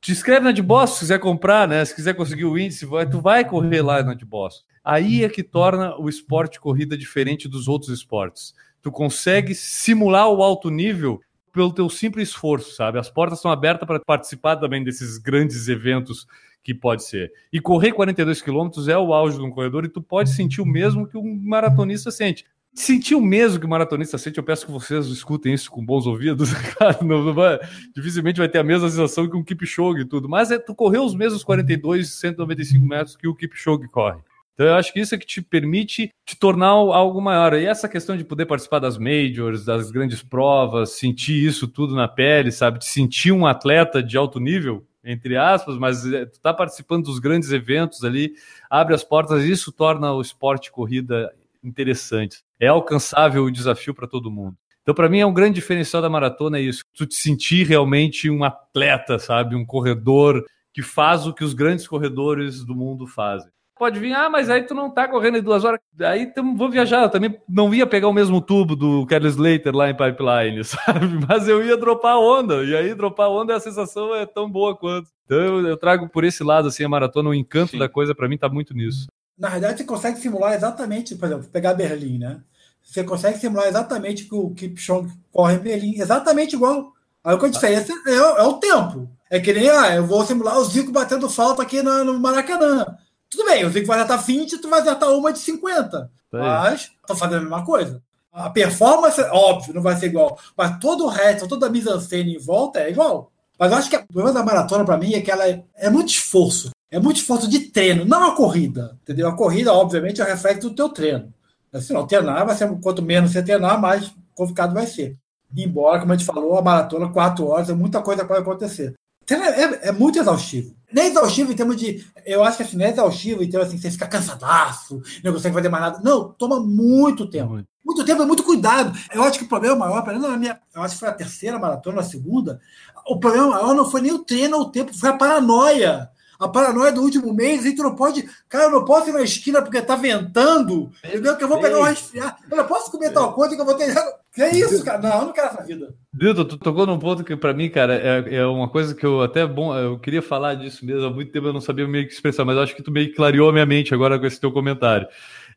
[0.00, 1.84] Te inscreve na de Boston, se quiser comprar, né?
[1.84, 4.64] Se quiser conseguir o índice, tu vai correr lá na de Boston.
[4.84, 8.54] Aí é que torna o esporte corrida diferente dos outros esportes.
[8.82, 11.20] Tu consegue simular o alto nível
[11.52, 12.98] pelo teu simples esforço, sabe?
[12.98, 16.26] As portas estão abertas para participar também desses grandes eventos
[16.64, 17.30] que pode ser.
[17.52, 20.66] E correr 42 quilômetros é o auge de um corredor e tu pode sentir o
[20.66, 22.44] mesmo que um maratonista sente.
[22.74, 26.06] Sentir o mesmo que o maratonista sente, eu peço que vocês escutem isso com bons
[26.06, 26.50] ouvidos.
[27.04, 27.60] não, não vai,
[27.94, 30.98] dificilmente vai ter a mesma sensação que um Kipchoge e tudo, mas é tu correr
[30.98, 34.20] os mesmos 42, 195 metros que o Kipchoge corre.
[34.54, 37.54] Então eu acho que isso é que te permite te tornar algo maior.
[37.54, 42.06] E essa questão de poder participar das majors, das grandes provas, sentir isso tudo na
[42.06, 42.78] pele, sabe?
[42.78, 47.18] De sentir um atleta de alto nível, entre aspas, mas é, tu tá participando dos
[47.18, 48.34] grandes eventos ali,
[48.70, 51.32] abre as portas, e isso torna o esporte corrida
[51.64, 52.42] interessante.
[52.60, 54.56] É alcançável o desafio para todo mundo.
[54.82, 56.84] Então, para mim, é um grande diferencial da maratona é isso.
[56.94, 59.54] Tu te sentir realmente um atleta, sabe?
[59.54, 60.44] Um corredor
[60.74, 63.50] que faz o que os grandes corredores do mundo fazem
[63.82, 67.02] pode vir, ah, mas aí tu não tá correndo em duas horas, aí vou viajar,
[67.02, 71.18] eu também não ia pegar o mesmo tubo do Kelly Slater lá em Pipeline, sabe?
[71.28, 74.48] Mas eu ia dropar a onda, e aí dropar a onda a sensação é tão
[74.48, 75.08] boa quanto.
[75.24, 77.78] Então eu, eu trago por esse lado, assim, a maratona, o encanto Sim.
[77.78, 79.08] da coisa para mim tá muito nisso.
[79.36, 82.40] Na verdade, você consegue simular exatamente, por exemplo, pegar Berlim, né?
[82.84, 86.92] Você consegue simular exatamente que o Kipchoge corre em Berlim, exatamente igual.
[87.24, 89.10] Aí o que a diferença é, é, o tempo.
[89.28, 92.86] É que nem, ah, eu vou simular o Zico batendo falta aqui no, no Maracanã.
[93.32, 96.10] Tudo bem, eu sei que vai acertar 20, tu vai acertar uma de 50.
[96.34, 96.38] É.
[96.38, 98.02] Mas estão fazendo a mesma coisa.
[98.30, 100.38] A performance, óbvio, não vai ser igual.
[100.56, 103.32] Mas todo o resto, toda a mise-en-scène em volta é igual.
[103.58, 105.88] Mas eu acho que o problema da maratona, para mim, é que ela é, é,
[105.88, 106.70] muito esforço.
[106.90, 108.98] É muito esforço de treino, não a corrida.
[109.02, 109.28] Entendeu?
[109.28, 111.32] A corrida, obviamente, é o reflexo do teu treino.
[111.72, 115.16] Assim, não, treinar vai ser, quanto menos você treinar, mais complicado vai ser.
[115.56, 118.92] Embora, como a gente falou, a maratona, quatro horas, é muita coisa pode acontecer.
[119.30, 122.04] É, é, é muito exaustivo nem exaustivo em termos de.
[122.24, 125.54] Eu acho que assim, não é exaustivo em termos assim, você fica cansadaço, não consegue
[125.54, 126.00] fazer mais nada.
[126.02, 127.50] Não, toma muito tempo.
[127.50, 128.96] Muito, muito tempo, é muito cuidado.
[129.12, 131.58] Eu acho que o problema maior, para na minha, eu acho que foi a terceira
[131.58, 132.60] maratona, a segunda.
[133.06, 136.10] O problema maior não foi nem o treino ou o tempo, foi a paranoia
[136.42, 138.28] a paranoia do último mês, e tu não pode.
[138.48, 141.36] Cara, eu não posso ir na esquina porque tá ventando, entendeu?
[141.36, 142.36] Que eu vou pegar um resfriado.
[142.50, 143.94] Eu não posso comer tal coisa que eu vou ter.
[144.34, 144.98] Que é isso, cara?
[144.98, 145.94] Não, eu não quero essa vida.
[146.12, 149.20] Dilton, tu tocou num ponto que para mim, cara, é, é, uma coisa que eu
[149.20, 152.14] até bom, eu queria falar disso mesmo, há muito tempo eu não sabia meio que
[152.14, 154.50] expressar, mas acho que tu meio que clareou a minha mente agora com esse teu
[154.50, 155.06] comentário.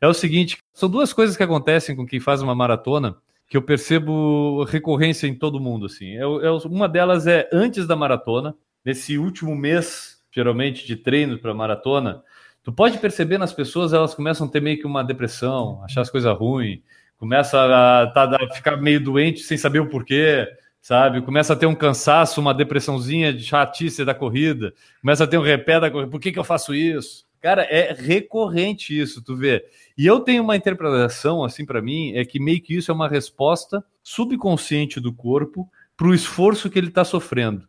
[0.00, 3.16] É o seguinte, são duas coisas que acontecem com quem faz uma maratona
[3.48, 6.16] que eu percebo recorrência em todo mundo, assim.
[6.16, 8.54] É, é, uma delas é antes da maratona,
[8.84, 12.22] nesse último mês geralmente de treino para maratona,
[12.62, 16.10] tu pode perceber nas pessoas, elas começam a ter meio que uma depressão, achar as
[16.10, 16.80] coisas ruins,
[17.16, 20.46] começa a, tá, a ficar meio doente sem saber o porquê,
[20.80, 21.22] sabe?
[21.22, 25.42] Começa a ter um cansaço, uma depressãozinha de chatice da corrida, começa a ter um
[25.42, 27.26] repé da corrida, por que, que eu faço isso?
[27.40, 29.64] Cara, é recorrente isso, tu vê.
[29.96, 33.08] E eu tenho uma interpretação, assim, para mim, é que meio que isso é uma
[33.08, 37.66] resposta subconsciente do corpo para o esforço que ele está sofrendo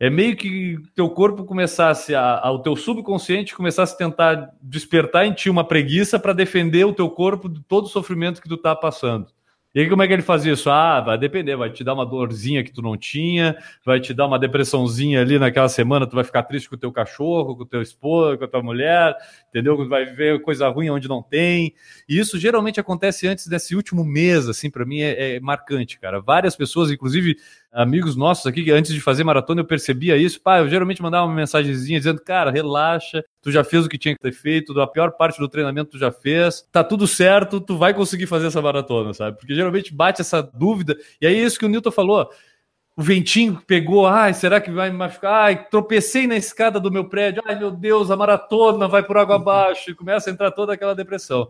[0.00, 5.26] é meio que teu corpo começasse a, a, o teu subconsciente começasse a tentar despertar
[5.26, 8.56] em ti uma preguiça para defender o teu corpo de todo o sofrimento que tu
[8.56, 9.26] tá passando.
[9.72, 10.68] E aí, como é que ele faz isso?
[10.68, 14.26] Ah, vai depender, vai te dar uma dorzinha que tu não tinha, vai te dar
[14.26, 17.66] uma depressãozinha ali naquela semana, tu vai ficar triste com o teu cachorro, com o
[17.66, 19.14] teu esposo, com a tua mulher,
[19.48, 19.86] entendeu?
[19.88, 21.72] Vai ver coisa ruim onde não tem.
[22.08, 26.20] E isso geralmente acontece antes desse último mês, assim, para mim é, é marcante, cara.
[26.20, 27.36] Várias pessoas, inclusive
[27.72, 30.40] amigos nossos aqui, que antes de fazer maratona eu percebia isso.
[30.40, 34.14] Pá, eu geralmente mandava uma mensagenzinha dizendo, cara, relaxa, tu já fez o que tinha
[34.14, 37.76] que ter feito, a pior parte do treinamento tu já fez, tá tudo certo, tu
[37.76, 39.38] vai conseguir fazer essa maratona, sabe?
[39.38, 42.28] Porque geralmente bate essa dúvida, e aí é isso que o Newton falou.
[42.96, 45.44] O ventinho pegou, ai, será que vai machucar?
[45.44, 49.36] Ai, tropecei na escada do meu prédio, ai meu Deus, a maratona vai por água
[49.36, 51.48] abaixo, e começa a entrar toda aquela depressão.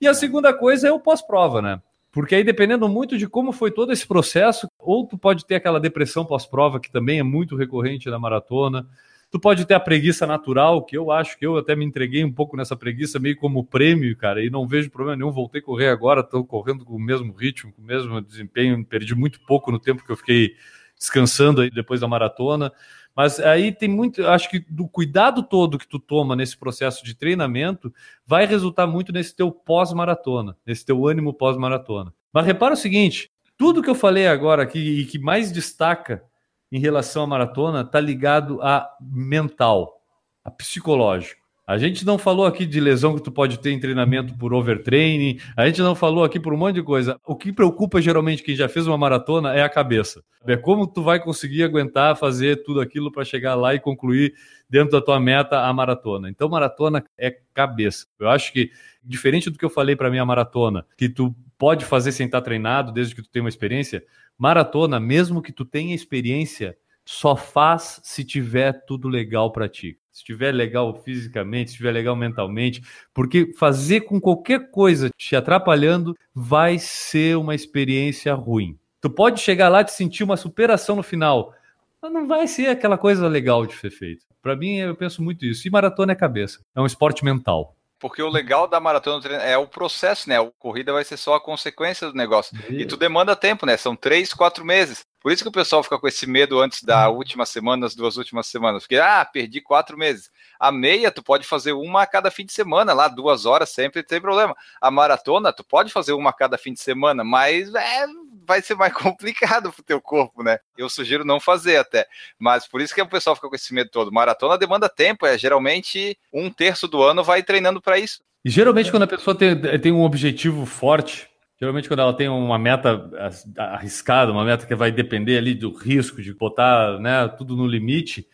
[0.00, 1.80] E a segunda coisa é o pós-prova, né?
[2.12, 5.80] Porque aí, dependendo muito de como foi todo esse processo, ou tu pode ter aquela
[5.80, 8.86] depressão pós-prova, que também é muito recorrente na maratona,
[9.30, 12.30] tu pode ter a preguiça natural, que eu acho que eu até me entreguei um
[12.30, 15.32] pouco nessa preguiça, meio como prêmio, cara, e não vejo problema nenhum.
[15.32, 19.14] Voltei a correr agora, estou correndo com o mesmo ritmo, com o mesmo desempenho, perdi
[19.14, 20.54] muito pouco no tempo que eu fiquei
[20.98, 22.70] descansando aí depois da maratona.
[23.14, 27.14] Mas aí tem muito, acho que do cuidado todo que tu toma nesse processo de
[27.14, 27.92] treinamento
[28.26, 32.12] vai resultar muito nesse teu pós-maratona, nesse teu ânimo pós-maratona.
[32.32, 36.24] Mas repara o seguinte, tudo que eu falei agora aqui e que mais destaca
[36.70, 40.02] em relação à maratona está ligado a mental,
[40.42, 41.41] a psicológico.
[41.72, 45.38] A gente não falou aqui de lesão que tu pode ter em treinamento por overtraining,
[45.56, 47.18] a gente não falou aqui por um monte de coisa.
[47.24, 50.22] O que preocupa geralmente quem já fez uma maratona é a cabeça.
[50.46, 54.34] É como tu vai conseguir aguentar fazer tudo aquilo para chegar lá e concluir
[54.68, 56.28] dentro da tua meta a maratona.
[56.28, 58.06] Então, maratona é cabeça.
[58.20, 58.70] Eu acho que,
[59.02, 62.92] diferente do que eu falei para minha maratona, que tu pode fazer sem estar treinado,
[62.92, 64.04] desde que tu tenha uma experiência,
[64.36, 69.98] maratona, mesmo que tu tenha experiência, só faz se tiver tudo legal para ti.
[70.12, 72.82] Se estiver legal fisicamente, estiver legal mentalmente,
[73.14, 78.78] porque fazer com qualquer coisa te atrapalhando vai ser uma experiência ruim.
[79.00, 81.54] Tu pode chegar lá e sentir uma superação no final,
[82.00, 84.24] mas não vai ser aquela coisa legal de ser feito.
[84.42, 85.66] Para mim, eu penso muito isso.
[85.66, 87.76] E maratona é cabeça, é um esporte mental.
[88.02, 90.36] Porque o legal da maratona é o processo, né?
[90.36, 92.52] A corrida vai ser só a consequência do negócio.
[92.68, 93.76] E tu demanda tempo, né?
[93.76, 95.06] São três, quatro meses.
[95.20, 98.16] Por isso que o pessoal fica com esse medo antes da última semana, das duas
[98.16, 98.82] últimas semanas.
[98.82, 100.28] Porque, ah, perdi quatro meses.
[100.58, 104.02] A meia, tu pode fazer uma a cada fim de semana, lá, duas horas sempre,
[104.02, 104.52] tem problema.
[104.80, 108.04] A maratona, tu pode fazer uma a cada fim de semana, mas é,
[108.46, 110.58] vai ser mais complicado pro teu corpo, né?
[110.76, 112.06] Eu sugiro não fazer até.
[112.38, 114.12] Mas por isso que o pessoal fica com esse medo todo.
[114.12, 118.22] Maratona demanda tempo, é geralmente um terço do ano vai treinando para isso.
[118.44, 121.30] E geralmente quando a pessoa tem, tem um objetivo forte,
[121.62, 123.08] Geralmente, quando ela tem uma meta
[123.56, 128.26] arriscada, uma meta que vai depender ali do risco de botar né, tudo no limite,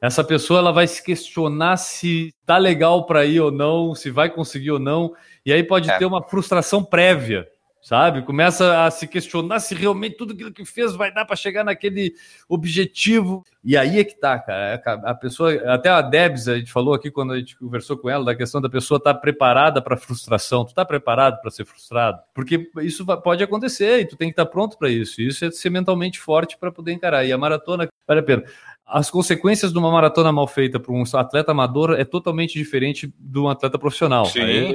[0.00, 4.30] essa pessoa ela vai se questionar se tá legal para ir ou não, se vai
[4.30, 5.98] conseguir ou não, e aí pode é.
[5.98, 7.46] ter uma frustração prévia
[7.82, 8.22] sabe?
[8.22, 12.14] Começa a se questionar se realmente tudo aquilo que fez vai dar para chegar naquele
[12.48, 13.44] objetivo.
[13.64, 14.74] E aí é que tá, cara.
[14.74, 18.08] É a pessoa, até a Debs, a gente falou aqui quando a gente conversou com
[18.08, 20.64] ela, da questão da pessoa estar tá preparada para frustração.
[20.64, 22.20] Tu tá preparado para ser frustrado?
[22.32, 25.20] Porque isso pode acontecer e tu tem que estar tá pronto para isso.
[25.20, 27.24] Isso é ser mentalmente forte para poder encarar.
[27.24, 28.44] E a maratona vale a pena
[28.86, 33.38] as consequências de uma maratona mal feita para um atleta amador é totalmente diferente de
[33.38, 34.26] um atleta profissional.
[34.26, 34.40] Sim.
[34.40, 34.74] Aí,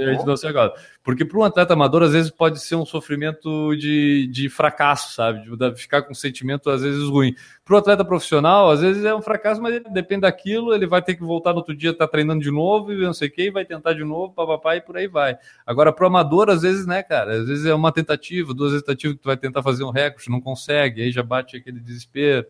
[1.04, 5.42] Porque para um atleta amador, às vezes, pode ser um sofrimento de, de fracasso, sabe?
[5.56, 7.36] De ficar com um sentimento, às vezes, ruim.
[7.64, 11.02] Para o atleta profissional, às vezes é um fracasso, mas ele depende daquilo, ele vai
[11.02, 13.52] ter que voltar no outro dia, tá treinando de novo, e não sei o que,
[13.52, 15.38] vai tentar de novo, papapá, e por aí vai.
[15.66, 17.34] Agora, para o amador, às vezes, né, cara?
[17.34, 20.40] Às vezes é uma tentativa, duas tentativas que tu vai tentar fazer um recorde, não
[20.40, 22.48] consegue, aí já bate aquele desespero.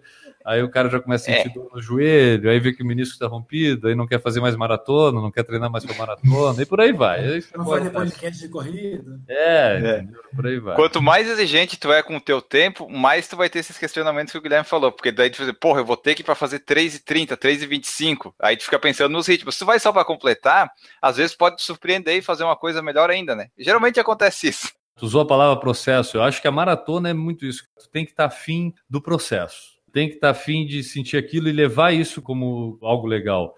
[0.47, 1.46] Aí o cara já começa a sentir é.
[1.49, 4.55] Dor no joelho, aí vê que o menisco está rompido, aí não quer fazer mais
[4.55, 7.19] maratona, não quer treinar mais para maratona, e por aí vai.
[7.19, 9.19] Aí não fazer podcast de corrida.
[9.27, 10.07] É, é.
[10.35, 10.75] por aí vai.
[10.75, 14.31] Quanto mais exigente tu é com o teu tempo, mais tu vai ter esses questionamentos
[14.31, 16.35] que o Guilherme falou, porque daí tu fazer, porra, eu vou ter que ir para
[16.35, 19.55] fazer 3,30, 3,25, aí tu fica pensando nos ritmos.
[19.55, 20.71] Se tu vai só para completar,
[21.01, 23.47] às vezes pode te surpreender e fazer uma coisa melhor ainda, né?
[23.57, 24.71] Geralmente acontece isso.
[24.97, 27.63] Tu usou a palavra processo, eu acho que a maratona é muito isso.
[27.79, 31.49] Tu tem que estar afim do processo tem que estar tá afim de sentir aquilo
[31.49, 33.55] e levar isso como algo legal.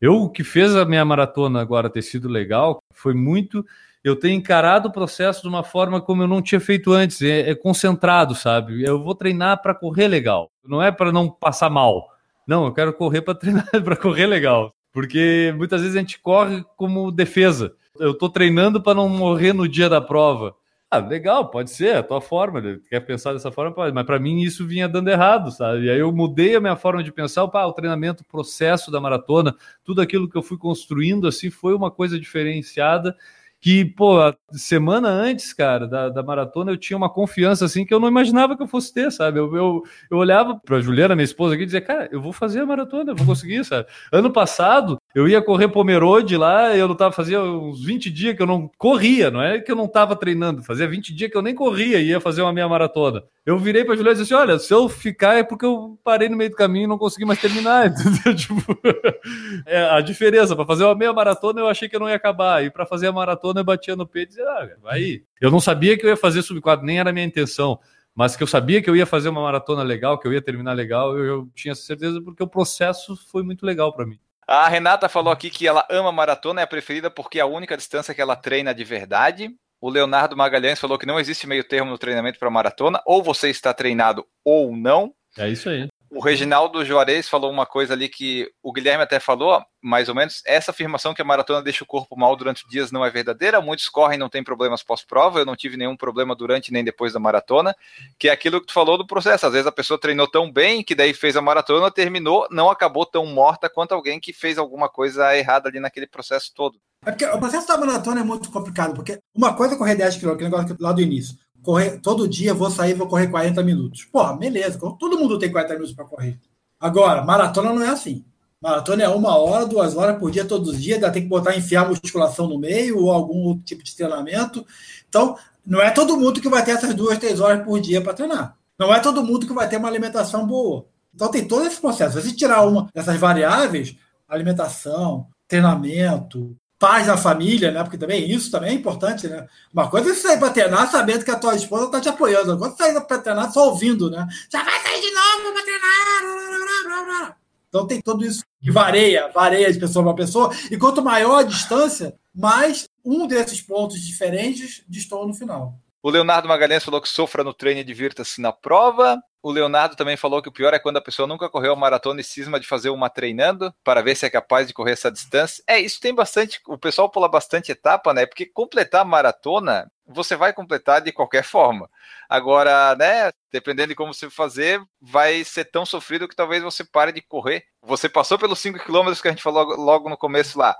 [0.00, 3.66] Eu, o que fez a minha maratona agora ter sido legal foi muito
[4.04, 7.50] eu ter encarado o processo de uma forma como eu não tinha feito antes, é,
[7.50, 8.84] é concentrado, sabe?
[8.84, 12.08] Eu vou treinar para correr legal, não é para não passar mal.
[12.46, 16.64] Não, eu quero correr para treinar para correr legal, porque muitas vezes a gente corre
[16.76, 17.74] como defesa.
[17.98, 20.54] Eu estou treinando para não morrer no dia da prova.
[20.94, 24.42] Ah, legal, pode ser, a tua forma, quer pensar dessa forma, pode, mas para mim
[24.42, 25.86] isso vinha dando errado, sabe?
[25.86, 29.00] E aí eu mudei a minha forma de pensar, opa, o treinamento, o processo da
[29.00, 33.16] maratona, tudo aquilo que eu fui construindo assim foi uma coisa diferenciada
[33.62, 34.16] que, pô,
[34.50, 38.56] semana antes, cara, da, da maratona, eu tinha uma confiança, assim, que eu não imaginava
[38.56, 39.38] que eu fosse ter, sabe?
[39.38, 42.58] Eu, eu, eu olhava pra Juliana, minha esposa aqui, e dizia, cara, eu vou fazer
[42.58, 43.86] a maratona, eu vou conseguir, sabe?
[44.10, 48.42] Ano passado, eu ia correr Pomerode lá, eu não tava, fazia uns 20 dias que
[48.42, 51.42] eu não corria, não é que eu não tava treinando, fazia 20 dias que eu
[51.42, 53.22] nem corria e ia fazer uma meia maratona.
[53.46, 56.28] Eu virei pra Juliana e disse assim, olha, se eu ficar é porque eu parei
[56.28, 58.34] no meio do caminho e não consegui mais terminar, entendeu?
[58.34, 58.78] Tipo,
[59.66, 62.64] é, a diferença, para fazer uma meia maratona eu achei que eu não ia acabar,
[62.64, 65.22] e para fazer a maratona maratona, eu batia no peito e dizia, ah, vai.
[65.40, 67.78] Eu não sabia que eu ia fazer sub 4, nem era a minha intenção.
[68.14, 70.74] Mas que eu sabia que eu ia fazer uma maratona legal, que eu ia terminar
[70.74, 74.18] legal, eu, eu tinha certeza porque o processo foi muito legal para mim.
[74.46, 77.76] A Renata falou aqui que ela ama maratona, é a preferida porque é a única
[77.76, 79.50] distância que ela treina de verdade.
[79.80, 83.48] O Leonardo Magalhães falou que não existe meio termo no treinamento para maratona, ou você
[83.48, 85.14] está treinado ou não.
[85.38, 85.88] É isso aí.
[86.14, 90.42] O Reginaldo Juarez falou uma coisa ali que o Guilherme até falou, mais ou menos,
[90.44, 93.88] essa afirmação que a maratona deixa o corpo mal durante dias não é verdadeira, muitos
[93.88, 97.74] correm não tem problemas pós-prova, eu não tive nenhum problema durante nem depois da maratona,
[98.18, 100.84] que é aquilo que tu falou do processo, às vezes a pessoa treinou tão bem
[100.84, 104.90] que daí fez a maratona, terminou, não acabou tão morta quanto alguém que fez alguma
[104.90, 106.78] coisa errada ali naquele processo todo.
[107.06, 110.18] É porque o processo da maratona é muito complicado, porque uma coisa é correr 10
[110.18, 114.04] km, que negócio lá do início correr todo dia, vou sair, vou correr 40 minutos.
[114.04, 116.38] Porra, beleza, todo mundo tem 40 minutos para correr.
[116.78, 118.24] Agora, maratona não é assim.
[118.60, 121.56] Maratona é uma hora, duas horas por dia, todos os dias, ainda tem que botar,
[121.56, 124.64] enfiar musculação no meio ou algum outro tipo de treinamento.
[125.08, 125.36] Então,
[125.66, 128.56] não é todo mundo que vai ter essas duas, três horas por dia para treinar.
[128.78, 130.86] Não é todo mundo que vai ter uma alimentação boa.
[131.14, 132.20] Então, tem todo esse processo.
[132.20, 133.96] Se tirar uma dessas variáveis,
[134.28, 137.80] alimentação, treinamento, paz na família, né?
[137.84, 139.46] Porque também isso também é importante, né?
[139.72, 142.50] Uma coisa é você sair para treinar sabendo que a tua esposa está te apoiando.
[142.50, 144.26] Outra coisa é sair para treinar só ouvindo, né?
[144.50, 147.36] Já vai sair de novo para treinar.
[147.68, 150.50] Então tem tudo isso que varia, varia de pessoa para pessoa.
[150.72, 155.78] E quanto maior a distância, mais um desses pontos diferentes destoa no final.
[156.02, 159.22] O Leonardo Magalhães falou que sofra no treino e divirta-se na prova.
[159.42, 162.20] O Leonardo também falou que o pior é quando a pessoa nunca correu a maratona
[162.20, 165.64] e cisma de fazer uma treinando para ver se é capaz de correr essa distância.
[165.66, 166.60] É, isso tem bastante.
[166.68, 168.24] O pessoal pula bastante etapa, né?
[168.24, 171.90] Porque completar a maratona, você vai completar de qualquer forma.
[172.28, 173.32] Agora, né?
[173.50, 177.64] Dependendo de como você fazer, vai ser tão sofrido que talvez você pare de correr.
[177.82, 180.76] Você passou pelos 5 km que a gente falou logo no começo lá.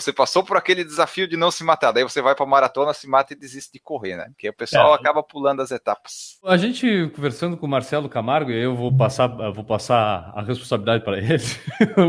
[0.00, 3.08] Você passou por aquele desafio de não se matar, daí você vai para maratona, se
[3.08, 4.26] mata e desiste de correr, né?
[4.28, 4.96] Porque o pessoal é.
[4.96, 6.38] acaba pulando as etapas.
[6.44, 11.02] A gente conversando com o Marcelo Camargo, e eu vou passar, vou passar a responsabilidade
[11.02, 11.42] para ele,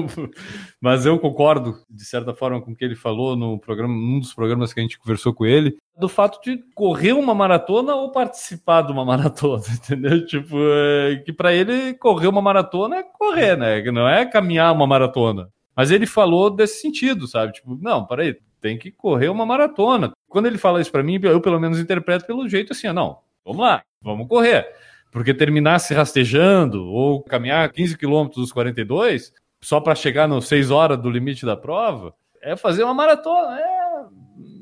[0.82, 4.34] mas eu concordo de certa forma com o que ele falou no programa, num dos
[4.34, 8.84] programas que a gente conversou com ele, do fato de correr uma maratona ou participar
[8.84, 10.26] de uma maratona, entendeu?
[10.26, 13.82] Tipo, é, que para ele correr uma maratona é correr, né?
[13.82, 15.50] Que não é caminhar uma maratona.
[15.78, 17.54] Mas ele falou desse sentido, sabe?
[17.54, 20.12] Tipo, não, peraí, tem que correr uma maratona.
[20.28, 23.62] Quando ele fala isso para mim, eu pelo menos interpreto pelo jeito assim, não, vamos
[23.62, 24.68] lá, vamos correr.
[25.12, 30.72] Porque terminar se rastejando ou caminhar 15 quilômetros dos 42 só para chegar nos 6
[30.72, 32.12] horas do limite da prova
[32.42, 33.60] é fazer uma maratona.
[33.60, 34.06] É,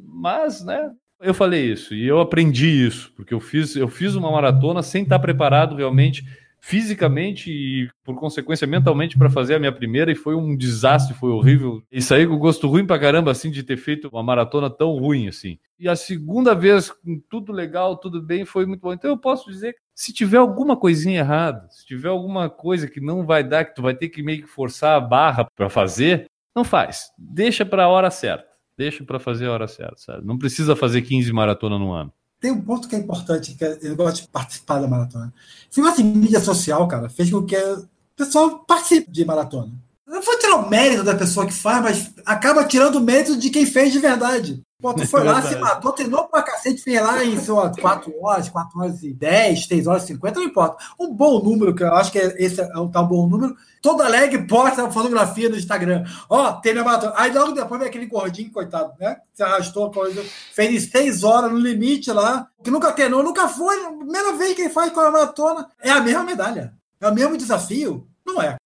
[0.07, 0.91] mas, né?
[1.21, 5.03] Eu falei isso e eu aprendi isso, porque eu fiz, eu fiz uma maratona sem
[5.03, 6.25] estar preparado realmente
[6.65, 11.29] fisicamente e, por consequência, mentalmente para fazer a minha primeira e foi um desastre, foi
[11.29, 11.83] horrível.
[11.91, 15.27] E saí com gosto ruim pra caramba, assim, de ter feito uma maratona tão ruim,
[15.27, 15.59] assim.
[15.79, 18.91] E a segunda vez, com tudo legal, tudo bem, foi muito bom.
[18.91, 22.99] Então eu posso dizer que se tiver alguma coisinha errada, se tiver alguma coisa que
[22.99, 26.25] não vai dar, que tu vai ter que meio que forçar a barra para fazer,
[26.55, 27.11] não faz.
[27.15, 28.47] Deixa para a hora certa.
[28.75, 30.25] Deixa para fazer a hora certa, sabe?
[30.25, 32.11] Não precisa fazer 15 maratonas no ano
[32.45, 35.33] tem um ponto que é importante, que é, eu gosto de participar da maratona.
[35.75, 39.71] Negócio de mídia social, cara, fez com que o pessoal participe de maratona.
[40.05, 43.49] Não vou tirar o mérito da pessoa que faz, mas acaba tirando o mérito de
[43.49, 44.61] quem fez de verdade.
[44.81, 48.49] Pô, tu foi lá, se matou, treinou pra cacete, fez lá em sei 4 horas,
[48.49, 50.83] 4 horas e 10, 3 horas e 50, não importa.
[50.99, 53.55] Um bom número, que eu acho que esse é um tal bom número.
[53.81, 56.03] Todo alegre posta a fotografia no Instagram.
[56.29, 57.13] Ó, tem na maratona.
[57.15, 59.15] Aí logo depois vem aquele gordinho, coitado, né?
[59.33, 60.21] Se arrastou coisa,
[60.53, 63.77] fez 6 horas no limite lá, que nunca treinou, nunca foi.
[63.97, 65.69] Primeira vez que ele faz com a maratona.
[65.79, 66.73] É a mesma medalha.
[66.99, 68.07] É o mesmo desafio?
[68.25, 68.57] Não é.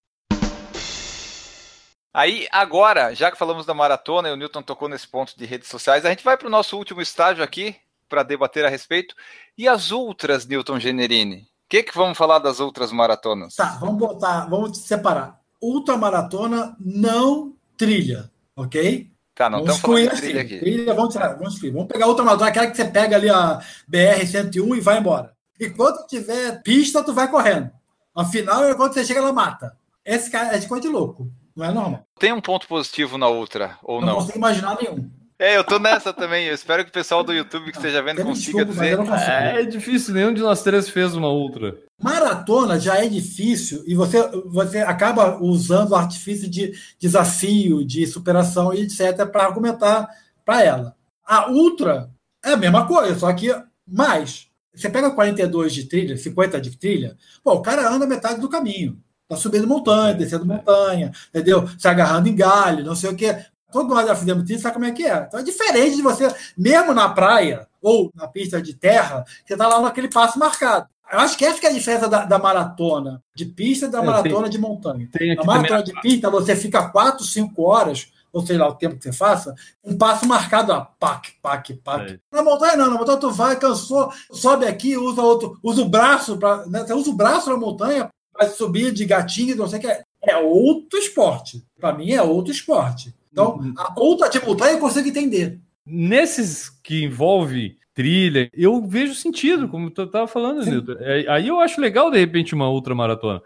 [2.14, 5.70] Aí, agora, já que falamos da maratona e o Newton tocou nesse ponto de redes
[5.70, 7.76] sociais, a gente vai para o nosso último estágio aqui
[8.08, 9.16] para debater a respeito.
[9.58, 11.42] E as outras, Newton Generini?
[11.42, 13.56] O que, que vamos falar das outras maratonas?
[13.56, 15.40] Tá, vamos botar, vamos separar.
[15.62, 19.12] Ultramaratona não trilha, ok?
[19.36, 20.60] Tá, não estamos falando de trilha aqui.
[20.60, 24.78] Trilha, vamos tirar, vamos, vamos pegar outra maratona, aquela que você pega ali a BR-101
[24.78, 25.34] e vai embora.
[25.60, 27.70] E quando tiver pista, tu vai correndo.
[28.16, 29.78] Afinal, é quando você chega, ela mata.
[30.04, 31.32] Esse cara é de coisa de louco.
[31.60, 32.08] Não é normal.
[32.18, 34.08] Tem um ponto positivo na outra, ou não?
[34.08, 35.10] Não consigo imaginar nenhum.
[35.38, 36.46] É, eu tô nessa também.
[36.46, 39.30] Eu espero que o pessoal do YouTube que esteja vendo consiga desculpa, dizer.
[39.30, 41.78] É, é difícil, nenhum de nós três fez uma ultra.
[42.02, 48.74] Maratona já é difícil e você, você acaba usando o artifício de desafio, de superação
[48.74, 49.26] e etc.
[49.30, 50.08] para argumentar
[50.46, 50.96] para ela.
[51.26, 52.10] A ultra
[52.44, 53.54] é a mesma coisa, só que
[53.86, 54.48] mais.
[54.74, 58.98] Você pega 42 de trilha, 50 de trilha, pô, o cara anda metade do caminho.
[59.30, 61.70] Tá subindo montanha, descendo montanha, entendeu?
[61.78, 63.46] Se agarrando em galho, não sei o quê.
[63.72, 65.26] Todo nós já fizemos isso, sabe como é que é?
[65.28, 69.68] Então é diferente de você, mesmo na praia ou na pista de terra, você tá
[69.68, 70.88] lá naquele passo marcado.
[71.12, 74.00] Eu acho que essa que é a diferença da, da maratona de pista e da
[74.00, 75.10] é, maratona tem, de montanha.
[75.38, 79.04] Na maratona de pista, você fica 4, 5 horas, ou sei lá o tempo que
[79.04, 79.54] você faça,
[79.84, 82.14] um passo marcado, ó, pac, pac, pac.
[82.14, 82.20] É.
[82.32, 86.38] Na montanha não, na montanha tu vai, cansou, sobe aqui, usa outro, usa o braço,
[86.38, 86.84] pra, né?
[86.84, 88.10] você usa o braço na montanha
[88.40, 89.88] vai subir de gatinho, não sei o que.
[89.88, 91.64] É, é outro esporte.
[91.80, 93.14] Para mim, é outro esporte.
[93.32, 93.74] Então, uhum.
[93.78, 95.60] a outra de montanha eu consigo entender.
[95.86, 100.96] Nesses que envolve trilha, eu vejo sentido, como tu estava falando, Nilton.
[101.00, 103.42] É, aí eu acho legal, de repente, uma outra maratona.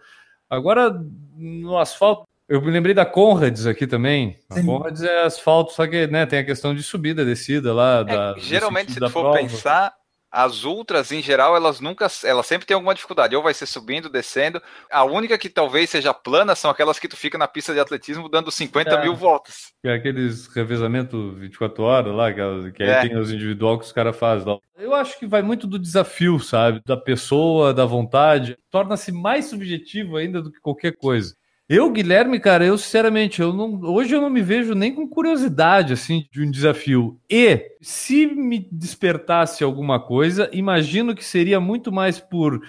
[0.49, 1.03] Agora,
[1.35, 4.37] no asfalto, eu me lembrei da Conrads aqui também.
[4.49, 4.65] A Sim.
[4.65, 8.01] Conrads é asfalto, só que né, tem a questão de subida, descida lá.
[8.01, 9.39] É, da, geralmente, se tu for prova.
[9.39, 9.93] pensar,
[10.33, 13.35] as ultras, em geral, elas nunca, elas sempre têm alguma dificuldade.
[13.35, 14.59] Ou vai ser subindo, descendo.
[14.91, 18.27] A única que talvez seja plana são aquelas que tu fica na pista de atletismo
[18.27, 19.71] dando 50 é, mil voltas.
[19.83, 23.01] É aqueles revezamento 24 horas lá, que, que aí é.
[23.01, 24.59] tem os individual que os caras fazem.
[24.75, 26.81] Eu acho que vai muito do desafio, sabe?
[26.83, 28.57] Da pessoa, da vontade.
[28.71, 31.35] Torna-se mais subjetivo ainda do que qualquer coisa.
[31.75, 35.91] Eu, Guilherme, cara, eu sinceramente, eu não, hoje eu não me vejo nem com curiosidade
[35.91, 37.19] assim de um desafio.
[37.27, 42.61] E se me despertasse alguma coisa, imagino que seria muito mais por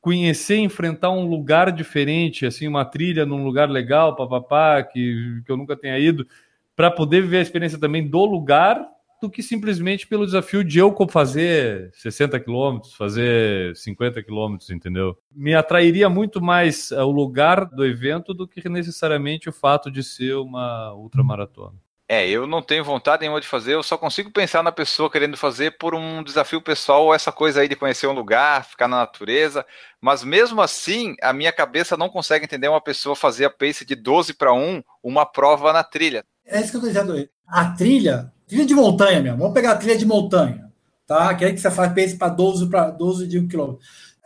[0.00, 5.56] conhecer, enfrentar um lugar diferente, assim, uma trilha num lugar legal, papapá, que, que eu
[5.56, 6.26] nunca tenha ido,
[6.74, 8.84] para poder viver a experiência também do lugar
[9.20, 15.16] do que simplesmente pelo desafio de eu fazer 60 quilômetros, fazer 50 quilômetros, entendeu?
[15.30, 20.34] Me atrairia muito mais o lugar do evento do que necessariamente o fato de ser
[20.34, 21.74] uma ultramaratona.
[22.10, 25.36] É, eu não tenho vontade nenhuma de fazer, eu só consigo pensar na pessoa querendo
[25.36, 28.96] fazer por um desafio pessoal, ou essa coisa aí de conhecer um lugar, ficar na
[28.96, 29.64] natureza,
[30.00, 33.94] mas mesmo assim, a minha cabeça não consegue entender uma pessoa fazer a pace de
[33.94, 36.24] 12 para 1, uma prova na trilha.
[36.46, 37.28] É isso que eu estou dizendo.
[37.46, 40.70] A trilha, trilha de montanha mesmo, vamos pegar a trilha de montanha,
[41.06, 41.34] tá?
[41.34, 43.74] Que é que você faz pace para 12 para 12 de 1 km.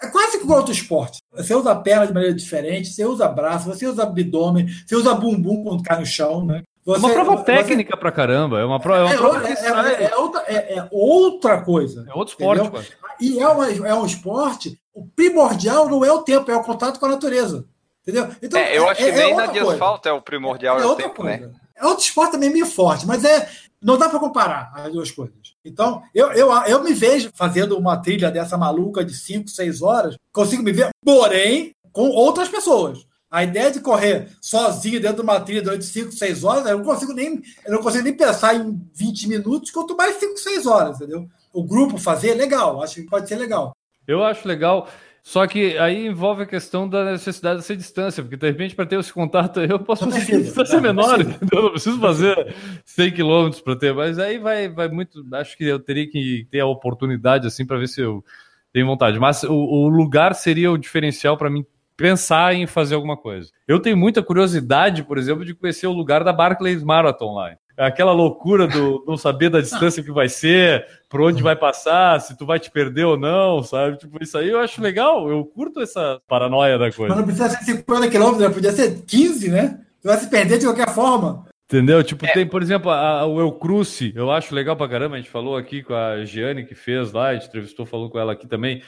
[0.02, 1.20] É quase que outro esporte.
[1.32, 5.14] Você usa a perna de maneira diferente, você usa braço, você usa abdômen, você usa
[5.14, 6.62] bumbum quando cai no chão, né?
[6.84, 8.00] Você, é uma prova técnica você...
[8.00, 8.58] pra caramba.
[8.58, 12.04] É uma, prova, é uma é, prova é, é, é, outra, é, outra coisa.
[12.08, 12.96] É outro esporte.
[13.20, 14.76] E é, uma, é um esporte.
[14.92, 17.64] O primordial não é o tempo, é o contato com a natureza.
[18.02, 18.28] Entendeu?
[18.42, 21.22] Então, é, eu acho que nem na de asfalto é o primordial, é, o tempo,
[21.22, 21.38] né?
[21.38, 21.52] coisa.
[21.52, 21.60] né?
[21.76, 23.48] É outro esporte também meio forte, mas é
[23.82, 25.54] não dá para comparar as duas coisas.
[25.64, 30.16] Então, eu, eu, eu me vejo fazendo uma trilha dessa maluca de 5, 6 horas,
[30.32, 33.04] consigo me ver, porém, com outras pessoas.
[33.30, 36.84] A ideia de correr sozinho dentro de uma trilha durante 5, 6 horas, eu não
[36.84, 40.96] consigo nem, eu não consigo nem pensar em 20 minutos, quanto mais 5, 6 horas,
[40.96, 41.26] entendeu?
[41.52, 43.74] O grupo fazer, legal, acho que pode ser legal.
[44.06, 44.88] Eu acho legal.
[45.22, 48.98] Só que aí envolve a questão da necessidade dessa distância, porque de repente, para ter
[48.98, 51.48] esse contato, eu posso fazer distância menor, entendeu?
[51.52, 52.54] Eu não preciso fazer
[52.84, 55.24] 100 quilômetros para ter, mas aí vai, vai muito.
[55.34, 58.24] Acho que eu teria que ter a oportunidade assim para ver se eu
[58.72, 59.18] tenho vontade.
[59.20, 61.64] Mas o, o lugar seria o diferencial para mim
[61.96, 63.50] pensar em fazer alguma coisa.
[63.68, 67.56] Eu tenho muita curiosidade, por exemplo, de conhecer o lugar da Barclays Marathon lá.
[67.76, 72.36] Aquela loucura do não saber da distância que vai ser, por onde vai passar, se
[72.36, 73.96] tu vai te perder ou não, sabe?
[73.96, 77.14] Tipo, isso aí eu acho legal, eu curto essa paranoia da coisa.
[77.14, 78.54] Mas não precisa ser 50 quilômetros, né?
[78.54, 79.80] podia ser 15, né?
[80.00, 81.46] Tu vai se perder de qualquer forma.
[81.72, 82.04] Entendeu?
[82.04, 82.32] Tipo, é.
[82.32, 85.14] tem, por exemplo, a, o El Cruce, eu acho legal pra caramba.
[85.14, 88.18] A gente falou aqui com a Giane que fez lá, a gente entrevistou, falou com
[88.18, 88.82] ela aqui também.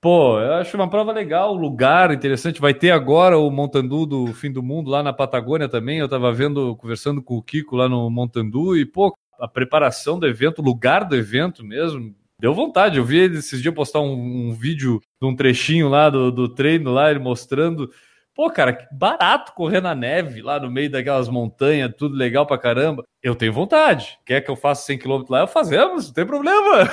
[0.00, 2.60] Pô, eu acho uma prova legal, lugar interessante.
[2.60, 5.98] Vai ter agora o Montandu do Fim do Mundo lá na Patagônia também.
[5.98, 10.26] Eu tava vendo, conversando com o Kiko lá no Montandu e, pô, a preparação do
[10.26, 12.98] evento, o lugar do evento mesmo, deu vontade.
[12.98, 16.48] Eu vi ele esses dias postar um, um vídeo de um trechinho lá do, do
[16.48, 17.90] treino lá, ele mostrando
[18.38, 23.04] Pô, cara, barato correr na neve lá no meio daquelas montanhas, tudo legal pra caramba.
[23.20, 24.16] Eu tenho vontade.
[24.24, 25.40] Quer que eu faça 100 km lá?
[25.40, 26.88] Eu fazemos, não tem problema.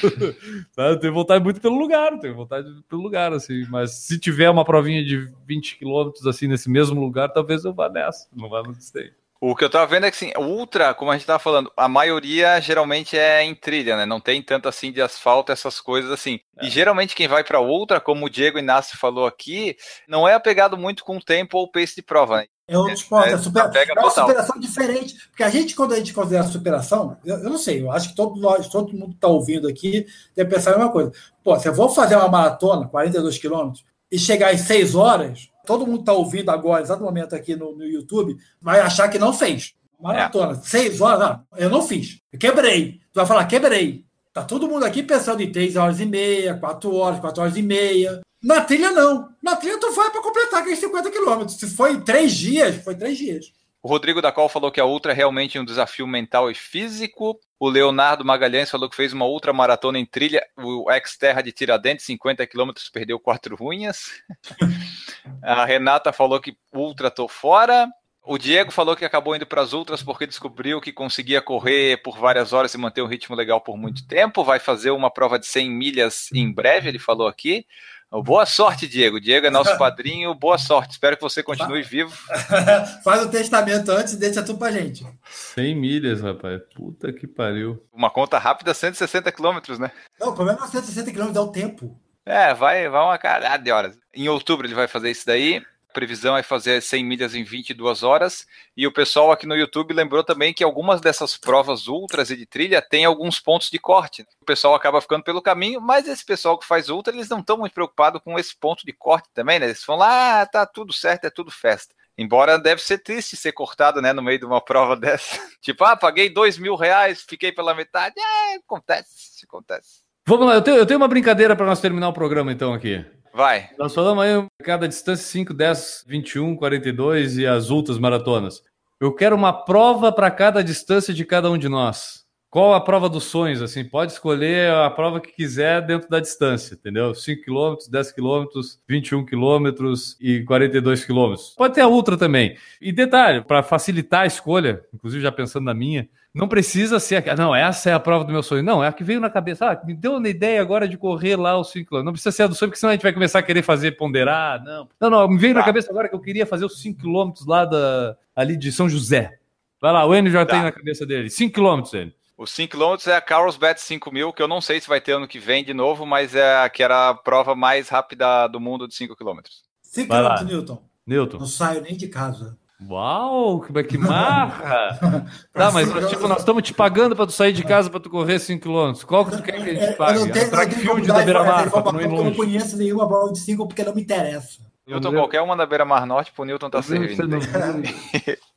[0.78, 3.66] eu tenho vontade muito pelo lugar, tenho vontade pelo lugar, assim.
[3.68, 7.90] Mas se tiver uma provinha de 20 km assim nesse mesmo lugar, talvez eu vá
[7.90, 8.26] nessa.
[8.34, 9.19] Não vá no distante.
[9.42, 11.88] O que eu tava vendo é que assim, ultra, como a gente tava falando, a
[11.88, 14.04] maioria geralmente é em trilha, né?
[14.04, 16.40] Não tem tanto assim de asfalto, essas coisas assim.
[16.58, 16.66] É.
[16.66, 19.76] E geralmente quem vai para ultra, como o Diego Inácio falou aqui,
[20.06, 22.46] não é apegado muito com o tempo ou pace de prova, né?
[22.68, 25.14] É outro esporte, é, é, super, é uma superação diferente.
[25.30, 28.14] Porque a gente, quando a gente considera superação, eu, eu não sei, eu acho que
[28.14, 31.10] todo, nós, todo mundo que está ouvindo aqui deve pensar a mesma coisa.
[31.42, 35.86] Pô, se eu vou fazer uma maratona, 42 quilômetros, e chegar em 6 horas, todo
[35.86, 39.74] mundo está ouvindo agora, exato momento aqui no, no, YouTube, vai achar que não fez.
[40.00, 40.62] Maratona, é.
[40.62, 42.20] seis horas, não, eu não fiz.
[42.32, 43.00] Eu quebrei.
[43.12, 44.04] Tu vai falar, quebrei.
[44.32, 47.62] Tá todo mundo aqui pensando em três horas e meia, quatro horas, quatro horas e
[47.62, 48.20] meia.
[48.42, 49.28] Na trilha, não.
[49.42, 51.58] Na trilha, tu vai para completar aqueles 50 quilômetros.
[51.58, 53.52] Se foi três dias, foi três dias.
[53.82, 57.38] O Rodrigo da Col falou que a Ultra é realmente um desafio mental e físico.
[57.58, 62.06] O Leonardo Magalhães falou que fez uma ultra maratona em trilha, o ex-terra de Tiradentes,
[62.06, 64.22] 50 quilômetros, perdeu quatro unhas.
[65.42, 67.88] a Renata falou que ultra tô fora.
[68.22, 72.18] O Diego falou que acabou indo para as ultras porque descobriu que conseguia correr por
[72.18, 74.44] várias horas e manter um ritmo legal por muito tempo.
[74.44, 77.64] Vai fazer uma prova de 100 milhas em breve, ele falou aqui.
[78.12, 79.20] Boa sorte, Diego.
[79.20, 80.34] Diego é nosso padrinho.
[80.34, 80.92] Boa sorte.
[80.92, 82.12] Espero que você continue vivo.
[83.04, 85.06] Faz o testamento antes e deixa tudo pra gente.
[85.30, 86.60] 100 milhas, rapaz.
[86.74, 87.80] Puta que pariu.
[87.92, 89.92] Uma conta rápida, 160 quilômetros, né?
[90.18, 91.96] Não, o problema é 160 quilômetros, dá o tempo.
[92.24, 93.98] É, vai, vai uma caralho de horas.
[94.14, 98.46] Em outubro ele vai fazer isso daí previsão é fazer 100 milhas em 22 horas.
[98.76, 102.46] E o pessoal aqui no YouTube lembrou também que algumas dessas provas ultras e de
[102.46, 104.26] trilha tem alguns pontos de corte.
[104.40, 107.58] O pessoal acaba ficando pelo caminho, mas esse pessoal que faz ultra, eles não estão
[107.58, 109.66] muito preocupados com esse ponto de corte também, né?
[109.66, 111.94] Eles falam lá, ah, tá tudo certo, é tudo festa.
[112.16, 115.40] Embora deve ser triste ser cortado, né, no meio de uma prova dessa.
[115.60, 118.14] tipo, ah, paguei dois mil reais, fiquei pela metade.
[118.18, 120.09] É, acontece, acontece.
[120.26, 123.04] Vamos lá, eu tenho, eu tenho uma brincadeira para nós terminar o programa então aqui.
[123.32, 123.70] Vai.
[123.78, 128.62] Nós falamos aí cada distância 5, 10, 21, 42 e as ultras maratonas.
[129.00, 132.20] Eu quero uma prova para cada distância de cada um de nós.
[132.50, 136.74] qual a prova dos sonhos, assim, pode escolher a prova que quiser dentro da distância,
[136.74, 137.14] entendeu?
[137.14, 138.44] 5 km, 10 km,
[138.88, 141.34] 21 km e 42 km.
[141.56, 142.56] Pode ter a ultra também.
[142.80, 147.34] E detalhe, para facilitar a escolha, inclusive já pensando na minha, não precisa ser, a...
[147.34, 148.62] não, essa é a prova do meu sonho.
[148.62, 149.70] Não, é a que veio na cabeça.
[149.70, 152.04] Ah, me deu uma ideia agora de correr lá os 5 km.
[152.04, 153.92] Não precisa ser a do sonho, porque senão a gente vai começar a querer fazer
[153.92, 154.62] ponderar.
[154.62, 155.60] Não, não, não me veio tá.
[155.60, 158.88] na cabeça agora que eu queria fazer os 5 km lá da, ali de São
[158.88, 159.38] José.
[159.80, 160.52] Vai lá, o Enio já tá.
[160.52, 161.28] tem na cabeça dele.
[161.28, 162.14] 5 km, Enio.
[162.38, 165.28] Os 5 km é a Carlsbad 5000, que eu não sei se vai ter ano
[165.28, 168.88] que vem de novo, mas é a que era a prova mais rápida do mundo
[168.88, 169.40] de 5 km.
[169.82, 170.82] 5 km, Newton.
[171.06, 171.38] Newton.
[171.38, 172.56] Não saio nem de casa.
[172.88, 175.26] Uau, que, que marra!
[175.52, 178.38] tá, mas tipo, nós estamos te pagando para tu sair de casa para tu correr
[178.38, 179.04] 5 km.
[179.04, 180.18] Qual que tu quer que a gente pague?
[180.18, 182.22] Eu não tenho, track field da Beira-Mar, para não ir longe.
[182.22, 184.60] Eu não conheço nenhuma prova de 5 porque não me interessa.
[184.86, 187.38] Newton, qualquer uma da Beira-Mar Norte, pro Newton tá servindo.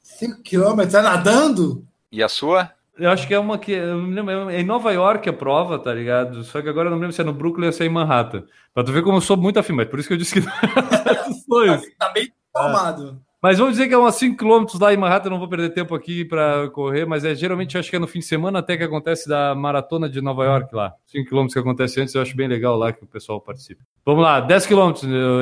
[0.02, 1.86] 5 km, tá nadando?
[2.12, 2.72] E a sua?
[2.98, 3.72] Eu acho que é uma que.
[3.72, 6.44] Eu me lembro, é em Nova York a prova, tá ligado?
[6.44, 7.90] Só que agora eu não me lembro se é no Brooklyn ou se é em
[7.90, 8.44] Manhattan.
[8.74, 10.42] Pra tu ver como eu sou muito afim, mas por isso que eu disse que
[11.48, 11.82] sonhos.
[11.98, 13.20] tá bem tomado.
[13.30, 13.33] É.
[13.44, 15.94] Mas vamos dizer que é umas 5 km lá em Manhattan, não vou perder tempo
[15.94, 18.84] aqui para correr, mas é geralmente acho que é no fim de semana até que
[18.84, 20.96] acontece da maratona de Nova York lá.
[21.08, 23.84] 5 km que acontece antes, eu acho bem legal lá que o pessoal participe.
[24.06, 24.94] Vamos lá, 10 km,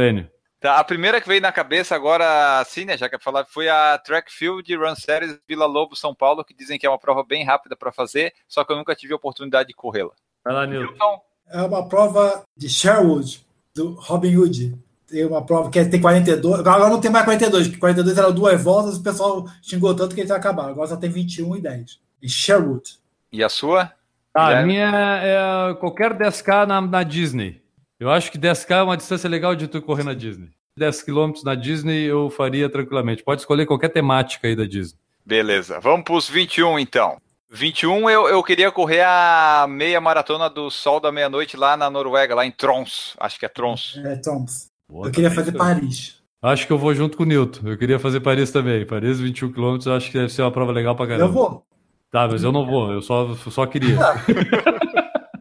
[0.09, 0.27] Enio.
[0.59, 3.99] Tá, a primeira que veio na cabeça agora, assim, né, já que falar, foi a
[3.99, 7.45] Track Field Run Series Vila Lobo São Paulo, que dizem que é uma prova bem
[7.45, 10.13] rápida para fazer, só que eu nunca tive a oportunidade de corrê-la.
[10.43, 11.21] Vai lá, Nilton.
[11.51, 13.45] É uma prova de Sherwood,
[13.75, 14.75] do Robin Hood.
[15.11, 18.63] Tem uma prova que tem 42, agora não tem mais 42, porque 42 eram duas
[18.63, 20.69] voltas, o pessoal xingou tanto que ele vai acabar.
[20.69, 21.99] Agora só tem 21 e 10.
[22.23, 22.97] Em Sherwood.
[23.29, 23.91] E a sua?
[24.33, 24.89] Ah, a minha
[25.21, 27.61] é qualquer 10K na, na Disney.
[27.99, 30.49] Eu acho que 10K é uma distância legal de tu correr na Disney.
[30.77, 33.23] 10 km na Disney eu faria tranquilamente.
[33.23, 34.97] Pode escolher qualquer temática aí da Disney.
[35.25, 37.17] Beleza, vamos para os 21 então.
[37.49, 42.33] 21 eu, eu queria correr a meia maratona do Sol da Meia-Noite lá na Noruega,
[42.33, 43.13] lá em Trons.
[43.19, 43.99] Acho que é Trons.
[44.05, 44.70] É, Trons.
[44.91, 46.21] Boa, eu queria fazer Paris.
[46.41, 47.65] Acho que eu vou junto com o Nilton.
[47.65, 48.85] Eu queria fazer Paris também.
[48.85, 51.25] Paris, 21 km, eu acho que deve ser uma prova legal pra caramba.
[51.25, 51.65] Eu vou.
[52.11, 52.91] Tá, mas eu não vou.
[52.91, 53.97] Eu só, só queria.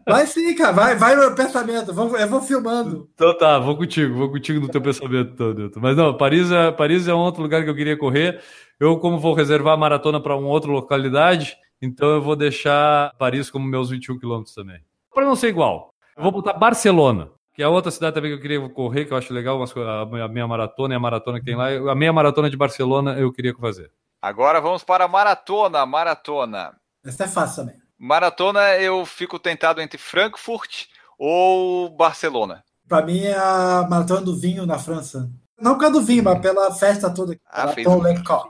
[0.06, 0.72] Vai sim, cara.
[0.72, 1.92] Vai, vai no meu pensamento.
[1.92, 3.08] Vou, eu vou filmando.
[3.14, 4.14] Então tá, vou contigo.
[4.14, 5.70] Vou contigo no teu pensamento todo.
[5.76, 8.40] Mas não, Paris é, Paris é um outro lugar que eu queria correr.
[8.78, 13.50] Eu, como vou reservar a maratona para uma outra localidade, então eu vou deixar Paris
[13.50, 14.80] como meus 21 quilômetros também.
[15.12, 17.30] Para não ser igual, eu vou botar Barcelona,
[17.60, 20.48] que é outra cidade também que eu queria correr, que eu acho legal, a minha
[20.48, 21.68] maratona e a maratona que tem lá.
[21.92, 23.90] A meia maratona de Barcelona eu queria fazer.
[24.22, 25.84] Agora vamos para a maratona.
[25.84, 26.72] Maratona.
[27.04, 27.78] Essa é fácil também.
[27.98, 30.86] Maratona eu fico tentado entre Frankfurt
[31.18, 32.64] ou Barcelona.
[32.88, 35.30] Para mim é a maratona do vinho na França.
[35.60, 37.36] Não por causa do vinho, mas pela festa toda.
[37.46, 38.48] Ah, Maratona Lecoq.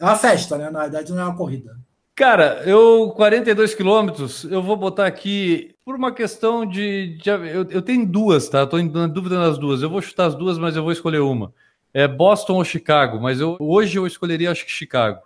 [0.00, 0.70] É uma festa, né?
[0.70, 1.76] Na verdade não é uma corrida.
[2.16, 7.18] Cara, eu 42 quilômetros, eu vou botar aqui por uma questão de.
[7.18, 8.62] de eu, eu, tenho duas, tá?
[8.62, 9.82] Estou em dúvida nas duas.
[9.82, 11.52] Eu vou chutar as duas, mas eu vou escolher uma.
[11.92, 15.20] É Boston ou Chicago, mas eu, hoje eu escolheria acho que Chicago.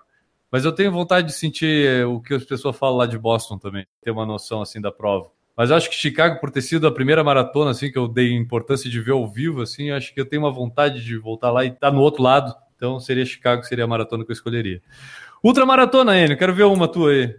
[0.50, 3.56] Mas eu tenho vontade de sentir eh, o que as pessoas falam lá de Boston
[3.56, 5.30] também, ter uma noção assim da prova.
[5.56, 8.90] Mas acho que Chicago, por ter sido a primeira maratona assim que eu dei importância
[8.90, 11.68] de ver ao vivo, assim, acho que eu tenho uma vontade de voltar lá e
[11.68, 12.52] estar tá no outro lado.
[12.74, 14.82] Então seria Chicago, seria a maratona que eu escolheria.
[15.42, 17.34] Ultramaratona, Enio, quero ver uma tua aí.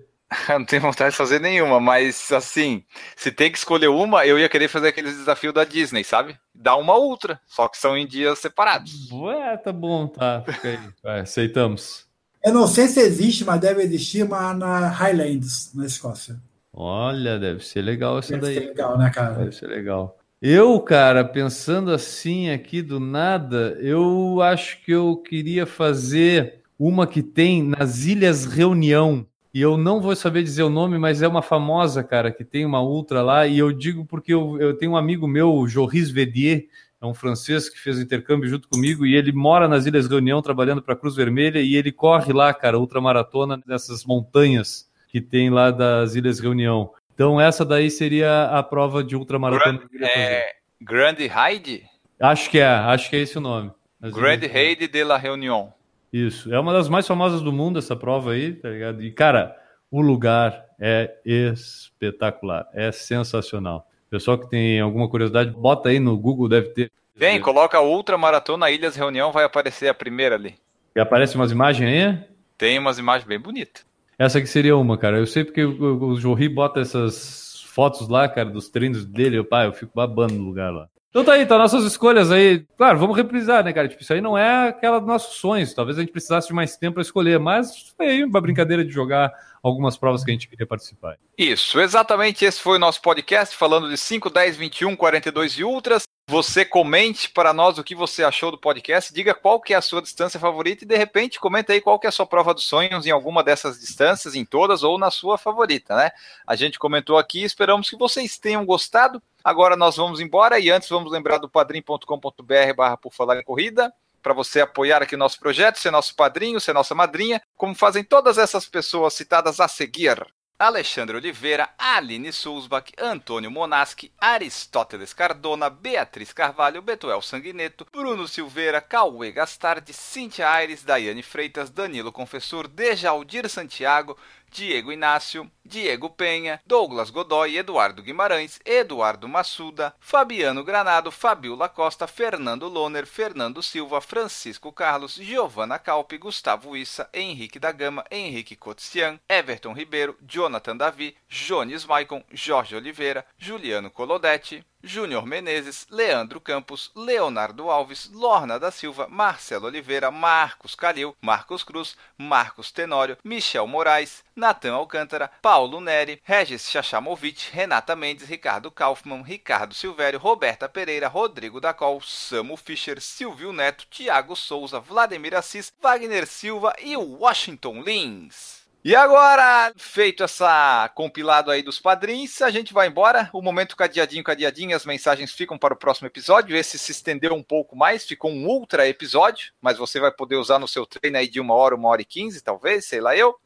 [0.47, 2.83] Eu não tenho vontade de fazer nenhuma, mas assim,
[3.17, 6.37] se tem que escolher uma, eu ia querer fazer aqueles desafios da Disney, sabe?
[6.55, 9.11] Dar uma ultra, só que são em dias separados.
[9.11, 10.41] Ué, tá bom, tá.
[10.45, 10.79] Fica aí.
[11.03, 12.05] Vai, aceitamos.
[12.43, 16.37] Eu não sei se existe, mas deve existir uma na Highlands, na Escócia.
[16.73, 18.53] Olha, deve ser legal essa deve daí.
[18.55, 19.33] Deve ser legal, né, cara?
[19.35, 20.17] Deve ser legal.
[20.41, 27.21] Eu, cara, pensando assim aqui do nada, eu acho que eu queria fazer uma que
[27.21, 29.23] tem nas Ilhas Reunião.
[29.53, 32.65] E eu não vou saber dizer o nome, mas é uma famosa, cara, que tem
[32.65, 33.45] uma ultra lá.
[33.45, 36.65] E eu digo porque eu, eu tenho um amigo meu, Joris Vedier,
[36.99, 40.41] é um francês que fez o intercâmbio junto comigo e ele mora nas Ilhas Reunião
[40.41, 45.51] trabalhando para a Cruz Vermelha e ele corre lá, cara, ultramaratona nessas montanhas que tem
[45.51, 46.91] lá das Ilhas Reunião.
[47.13, 49.81] Então essa daí seria a prova de ultramaratona.
[49.91, 50.45] Grand, é,
[50.81, 51.83] Grand Raid?
[52.19, 53.71] Acho que é, acho que é esse o nome.
[54.01, 55.71] Grand Raid de la Reunião.
[56.11, 59.01] Isso, é uma das mais famosas do mundo essa prova aí, tá ligado?
[59.01, 59.55] E cara,
[59.89, 63.87] o lugar é espetacular, é sensacional.
[64.09, 66.91] Pessoal que tem alguma curiosidade, bota aí no Google, deve ter.
[67.15, 70.55] Vem, coloca Ultra Maratona Ilhas Reunião, vai aparecer a primeira ali.
[70.95, 72.19] E aparece umas imagens aí?
[72.57, 73.85] Tem umas imagens bem bonitas.
[74.19, 75.17] Essa aqui seria uma, cara.
[75.17, 79.65] Eu sei porque o, Jorri bota essas fotos lá, cara, dos treinos dele, eu, pá,
[79.65, 80.89] eu fico babando no lugar lá.
[81.11, 82.65] Então tá aí, tá nossas escolhas aí.
[82.77, 83.89] Claro, vamos reprisar, né, cara?
[83.89, 85.73] Tipo, isso aí não é aquela dos nossos sonhos.
[85.73, 88.91] Talvez a gente precisasse de mais tempo para escolher, mas foi aí uma brincadeira de
[88.91, 89.29] jogar
[89.61, 91.17] algumas provas que a gente queria participar.
[91.37, 92.45] Isso, exatamente.
[92.45, 96.03] Esse foi o nosso podcast falando de 5, 10, 21, 42 e ultras.
[96.29, 99.81] Você comente para nós o que você achou do podcast, diga qual que é a
[99.81, 102.63] sua distância favorita e de repente comenta aí qual que é a sua prova dos
[102.63, 106.11] sonhos em alguma dessas distâncias, em todas ou na sua favorita, né?
[106.47, 109.21] A gente comentou aqui, esperamos que vocês tenham gostado.
[109.43, 113.93] Agora nós vamos embora e antes vamos lembrar do padrim.com.br barra por falar em corrida
[114.21, 118.37] para você apoiar aqui nosso projeto, ser nosso padrinho, ser nossa madrinha, como fazem todas
[118.37, 120.23] essas pessoas citadas a seguir.
[120.61, 129.31] Alexandre Oliveira, Aline Sulzbach, Antônio Monaschi, Aristóteles Cardona, Beatriz Carvalho, Betuel Sanguineto, Bruno Silveira, Cauê
[129.31, 134.15] Gastardi, Cintia Aires, Daiane Freitas, Danilo Confessor, Dejaldir Santiago,
[134.51, 142.67] Diego Inácio, Diego Penha, Douglas Godoy, Eduardo Guimarães, Eduardo Massuda, Fabiano Granado, Fabiola Costa, Fernando
[142.67, 149.73] Loner, Fernando Silva, Francisco Carlos, Giovana Calpe, Gustavo Issa, Henrique da Gama, Henrique Cotian, Everton
[149.73, 158.09] Ribeiro, Jonathan Davi, Jones Maicon, Jorge Oliveira, Juliano Colodetti, Júnior Menezes, Leandro Campos, Leonardo Alves,
[158.13, 165.29] Lorna da Silva, Marcelo Oliveira, Marcos Calil, Marcos Cruz, Marcos Tenório, Michel Moraes, Natan Alcântara,
[165.41, 172.57] Paulo Neri, Regis Chachamovic, Renata Mendes, Ricardo Kaufmann, Ricardo Silvério, Roberta Pereira, Rodrigo Dacol, Samu
[172.57, 178.60] Fischer, Silvio Neto, Tiago Souza, Vladimir Assis, Wagner Silva e Washington Lins.
[178.83, 183.29] E agora, feito essa compilado aí dos padrinhos, a gente vai embora.
[183.31, 186.57] O momento cadeadinho, cadeadinho, as mensagens ficam para o próximo episódio.
[186.57, 190.57] Esse se estendeu um pouco mais, ficou um ultra episódio, mas você vai poder usar
[190.57, 193.39] no seu treino aí de uma hora, uma hora e quinze, talvez, sei lá eu.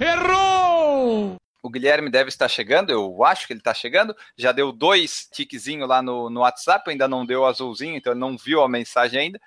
[0.00, 1.36] Errou!
[1.62, 4.14] O Guilherme deve estar chegando, eu acho que ele está chegando.
[4.36, 8.36] Já deu dois tiquezinhos lá no, no WhatsApp, ainda não deu azulzinho, então ele não
[8.36, 9.40] viu a mensagem ainda.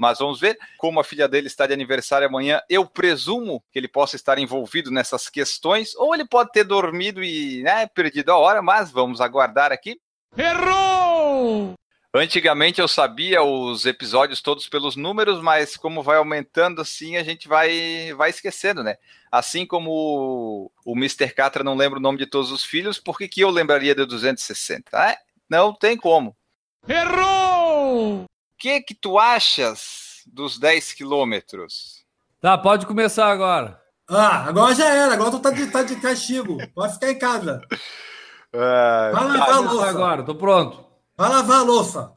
[0.00, 0.58] Mas vamos ver.
[0.78, 4.90] Como a filha dele está de aniversário amanhã, eu presumo que ele possa estar envolvido
[4.90, 9.72] nessas questões, ou ele pode ter dormido e né, perdido a hora, mas vamos aguardar
[9.72, 10.00] aqui.
[10.34, 11.74] Errou!
[12.14, 17.46] Antigamente eu sabia os episódios todos pelos números, mas como vai aumentando assim, a gente
[17.46, 18.96] vai, vai esquecendo, né?
[19.30, 21.28] Assim como o, o Mr.
[21.34, 24.06] Catra não lembra o nome de todos os filhos, por que, que eu lembraria de
[24.06, 24.90] 260?
[24.94, 25.16] Ah,
[25.48, 26.34] não tem como.
[26.88, 27.59] Errou!
[28.60, 32.04] O que que tu achas dos 10 quilômetros?
[32.42, 33.80] Tá, pode começar agora.
[34.06, 35.14] Ah, agora já era.
[35.14, 36.58] Agora tu tá de, tá de castigo.
[36.74, 37.62] Pode ficar em casa.
[38.52, 39.88] Ah, Vai lavar a começar louça.
[39.88, 40.84] agora, tô pronto.
[41.16, 42.12] Vai lavar a louça.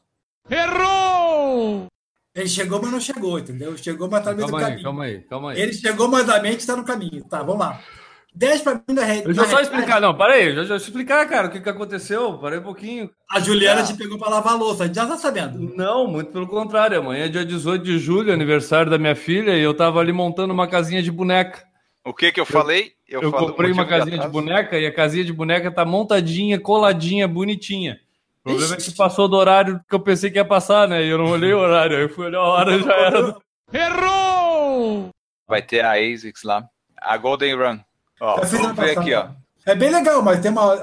[0.49, 1.85] Errou!
[2.35, 3.77] Ele chegou, mas não chegou, entendeu?
[3.77, 4.83] Chegou, mas tá no meio do Calma aí, caminho.
[4.83, 5.61] calma aí, calma aí.
[5.61, 7.23] Ele chegou, mas a mente está no caminho.
[7.23, 7.79] Tá, vamos lá.
[8.35, 9.23] 10 para mim da rede.
[9.25, 12.59] Deixa eu só explicar, não, parei, deixa eu explicar, cara, o que, que aconteceu, parei
[12.59, 13.09] um pouquinho.
[13.29, 15.59] A Juliana te pegou para lavar a louça, a gente já tá sabendo.
[15.75, 19.61] Não, muito pelo contrário, amanhã é dia 18 de julho, aniversário da minha filha, e
[19.61, 21.63] eu tava ali montando uma casinha de boneca.
[22.05, 22.91] O que que eu falei?
[23.07, 26.59] Eu, falo- comprei uma motivo casinha de boneca e a casinha de boneca tá montadinha,
[26.59, 27.99] coladinha, bonitinha.
[28.43, 31.01] O problema é que passou do horário que eu pensei que ia passar, né?
[31.05, 33.35] E eu não olhei o horário, aí eu fui olhar a hora e já era.
[33.71, 35.09] Errou!
[35.47, 36.63] Vai ter a ASICS lá.
[37.01, 37.79] A Golden Run.
[38.23, 39.27] Ó, Eu fiz vamos ver aqui, ó.
[39.65, 40.77] É bem legal, mas tem uma,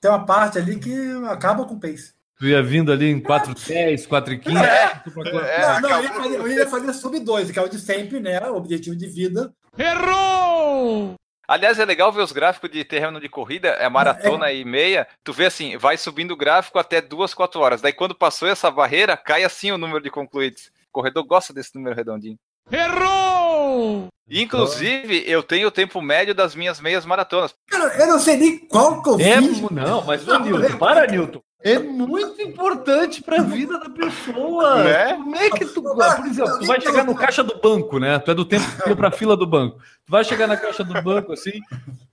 [0.00, 0.92] tem uma parte ali que
[1.28, 2.12] acaba com o pace.
[2.36, 4.50] Tu ia vindo ali em 4,10, 4,15.
[5.46, 7.78] É, não, não, eu ia, fazer, eu ia fazer sub 2, que é o de
[7.78, 8.40] sempre, né?
[8.50, 9.52] O objetivo de vida.
[9.78, 11.14] Errou!
[11.46, 14.56] Aliás, é legal ver os gráficos de terreno de corrida, é maratona é...
[14.56, 15.06] e meia.
[15.22, 17.80] Tu vê assim, vai subindo o gráfico até duas, quatro horas.
[17.80, 20.72] Daí quando passou essa barreira, cai assim o número de concluídos.
[20.88, 22.38] O corredor gosta desse número redondinho.
[22.70, 24.08] Errou!
[24.30, 27.54] Inclusive, eu tenho o tempo médio das minhas meias maratonas.
[27.68, 29.60] Cara, eu não sei nem qual que eu é, fiz.
[29.70, 31.42] Não, mas não, Nilton, para, Nilton.
[31.64, 34.82] É muito importante para a vida da pessoa.
[34.82, 35.14] Né?
[35.14, 38.18] Como é que tu, por exemplo, tu vai chegar no caixa do banco, né?
[38.18, 39.78] Tu é do tempo que para a fila do banco.
[40.04, 41.60] Tu vai chegar na caixa do banco assim,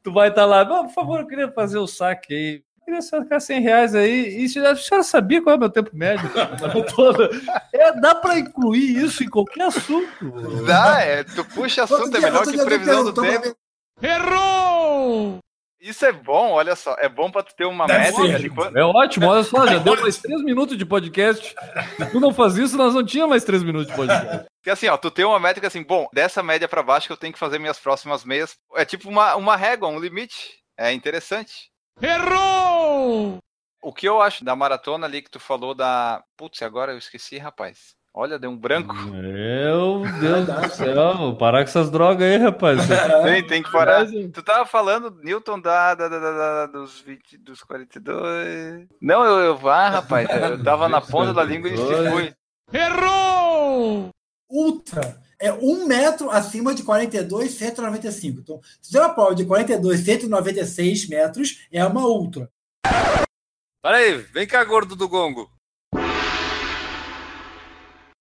[0.04, 3.40] tu vai estar tá lá, por favor, eu queria fazer o saque aí queria sacar
[3.40, 4.46] 100 reais aí.
[4.46, 6.30] E a senhora sabia qual é o meu tempo médio?
[7.72, 10.66] é, dá para incluir isso em qualquer assunto.
[10.66, 13.56] Dá, é, tu puxa assunto, é melhor que previsão do tempo.
[14.02, 15.40] Errou!
[15.82, 16.94] Isso é bom, olha só.
[17.00, 18.78] É bom para tu ter uma Deve média de quando...
[18.78, 21.56] É ótimo, olha só, já deu mais três minutos de podcast.
[21.98, 24.46] Se tu não faz isso, nós não tínhamos mais três minutos de podcast.
[24.58, 27.18] Porque assim, ó, tu tem uma métrica assim, bom, dessa média para baixo que eu
[27.18, 28.58] tenho que fazer minhas próximas meias.
[28.76, 30.60] É tipo uma, uma régua, um limite.
[30.78, 31.69] É interessante.
[32.02, 33.38] Errou!
[33.82, 36.24] O que eu acho da maratona ali que tu falou da.
[36.38, 37.96] Putz, agora eu esqueci, rapaz.
[38.14, 38.94] Olha, deu um branco.
[38.96, 42.80] Meu Deus do céu, parar com essas drogas aí, rapaz.
[43.24, 44.06] Tem, tem que parar.
[44.08, 48.88] Tu tava falando, Newton, da, da, da, da dos, 20, dos 42.
[49.02, 52.34] Não, eu, eu ah, rapaz, eu tava na ponta da língua e fui.
[52.74, 54.10] Errou!
[54.50, 58.40] Ultra é um metro acima de 42, 195.
[58.40, 62.52] Então, se tem uma prova de 42, 196 metros, é uma ultra.
[63.82, 65.50] Peraí, vem cá, gordo do gongo.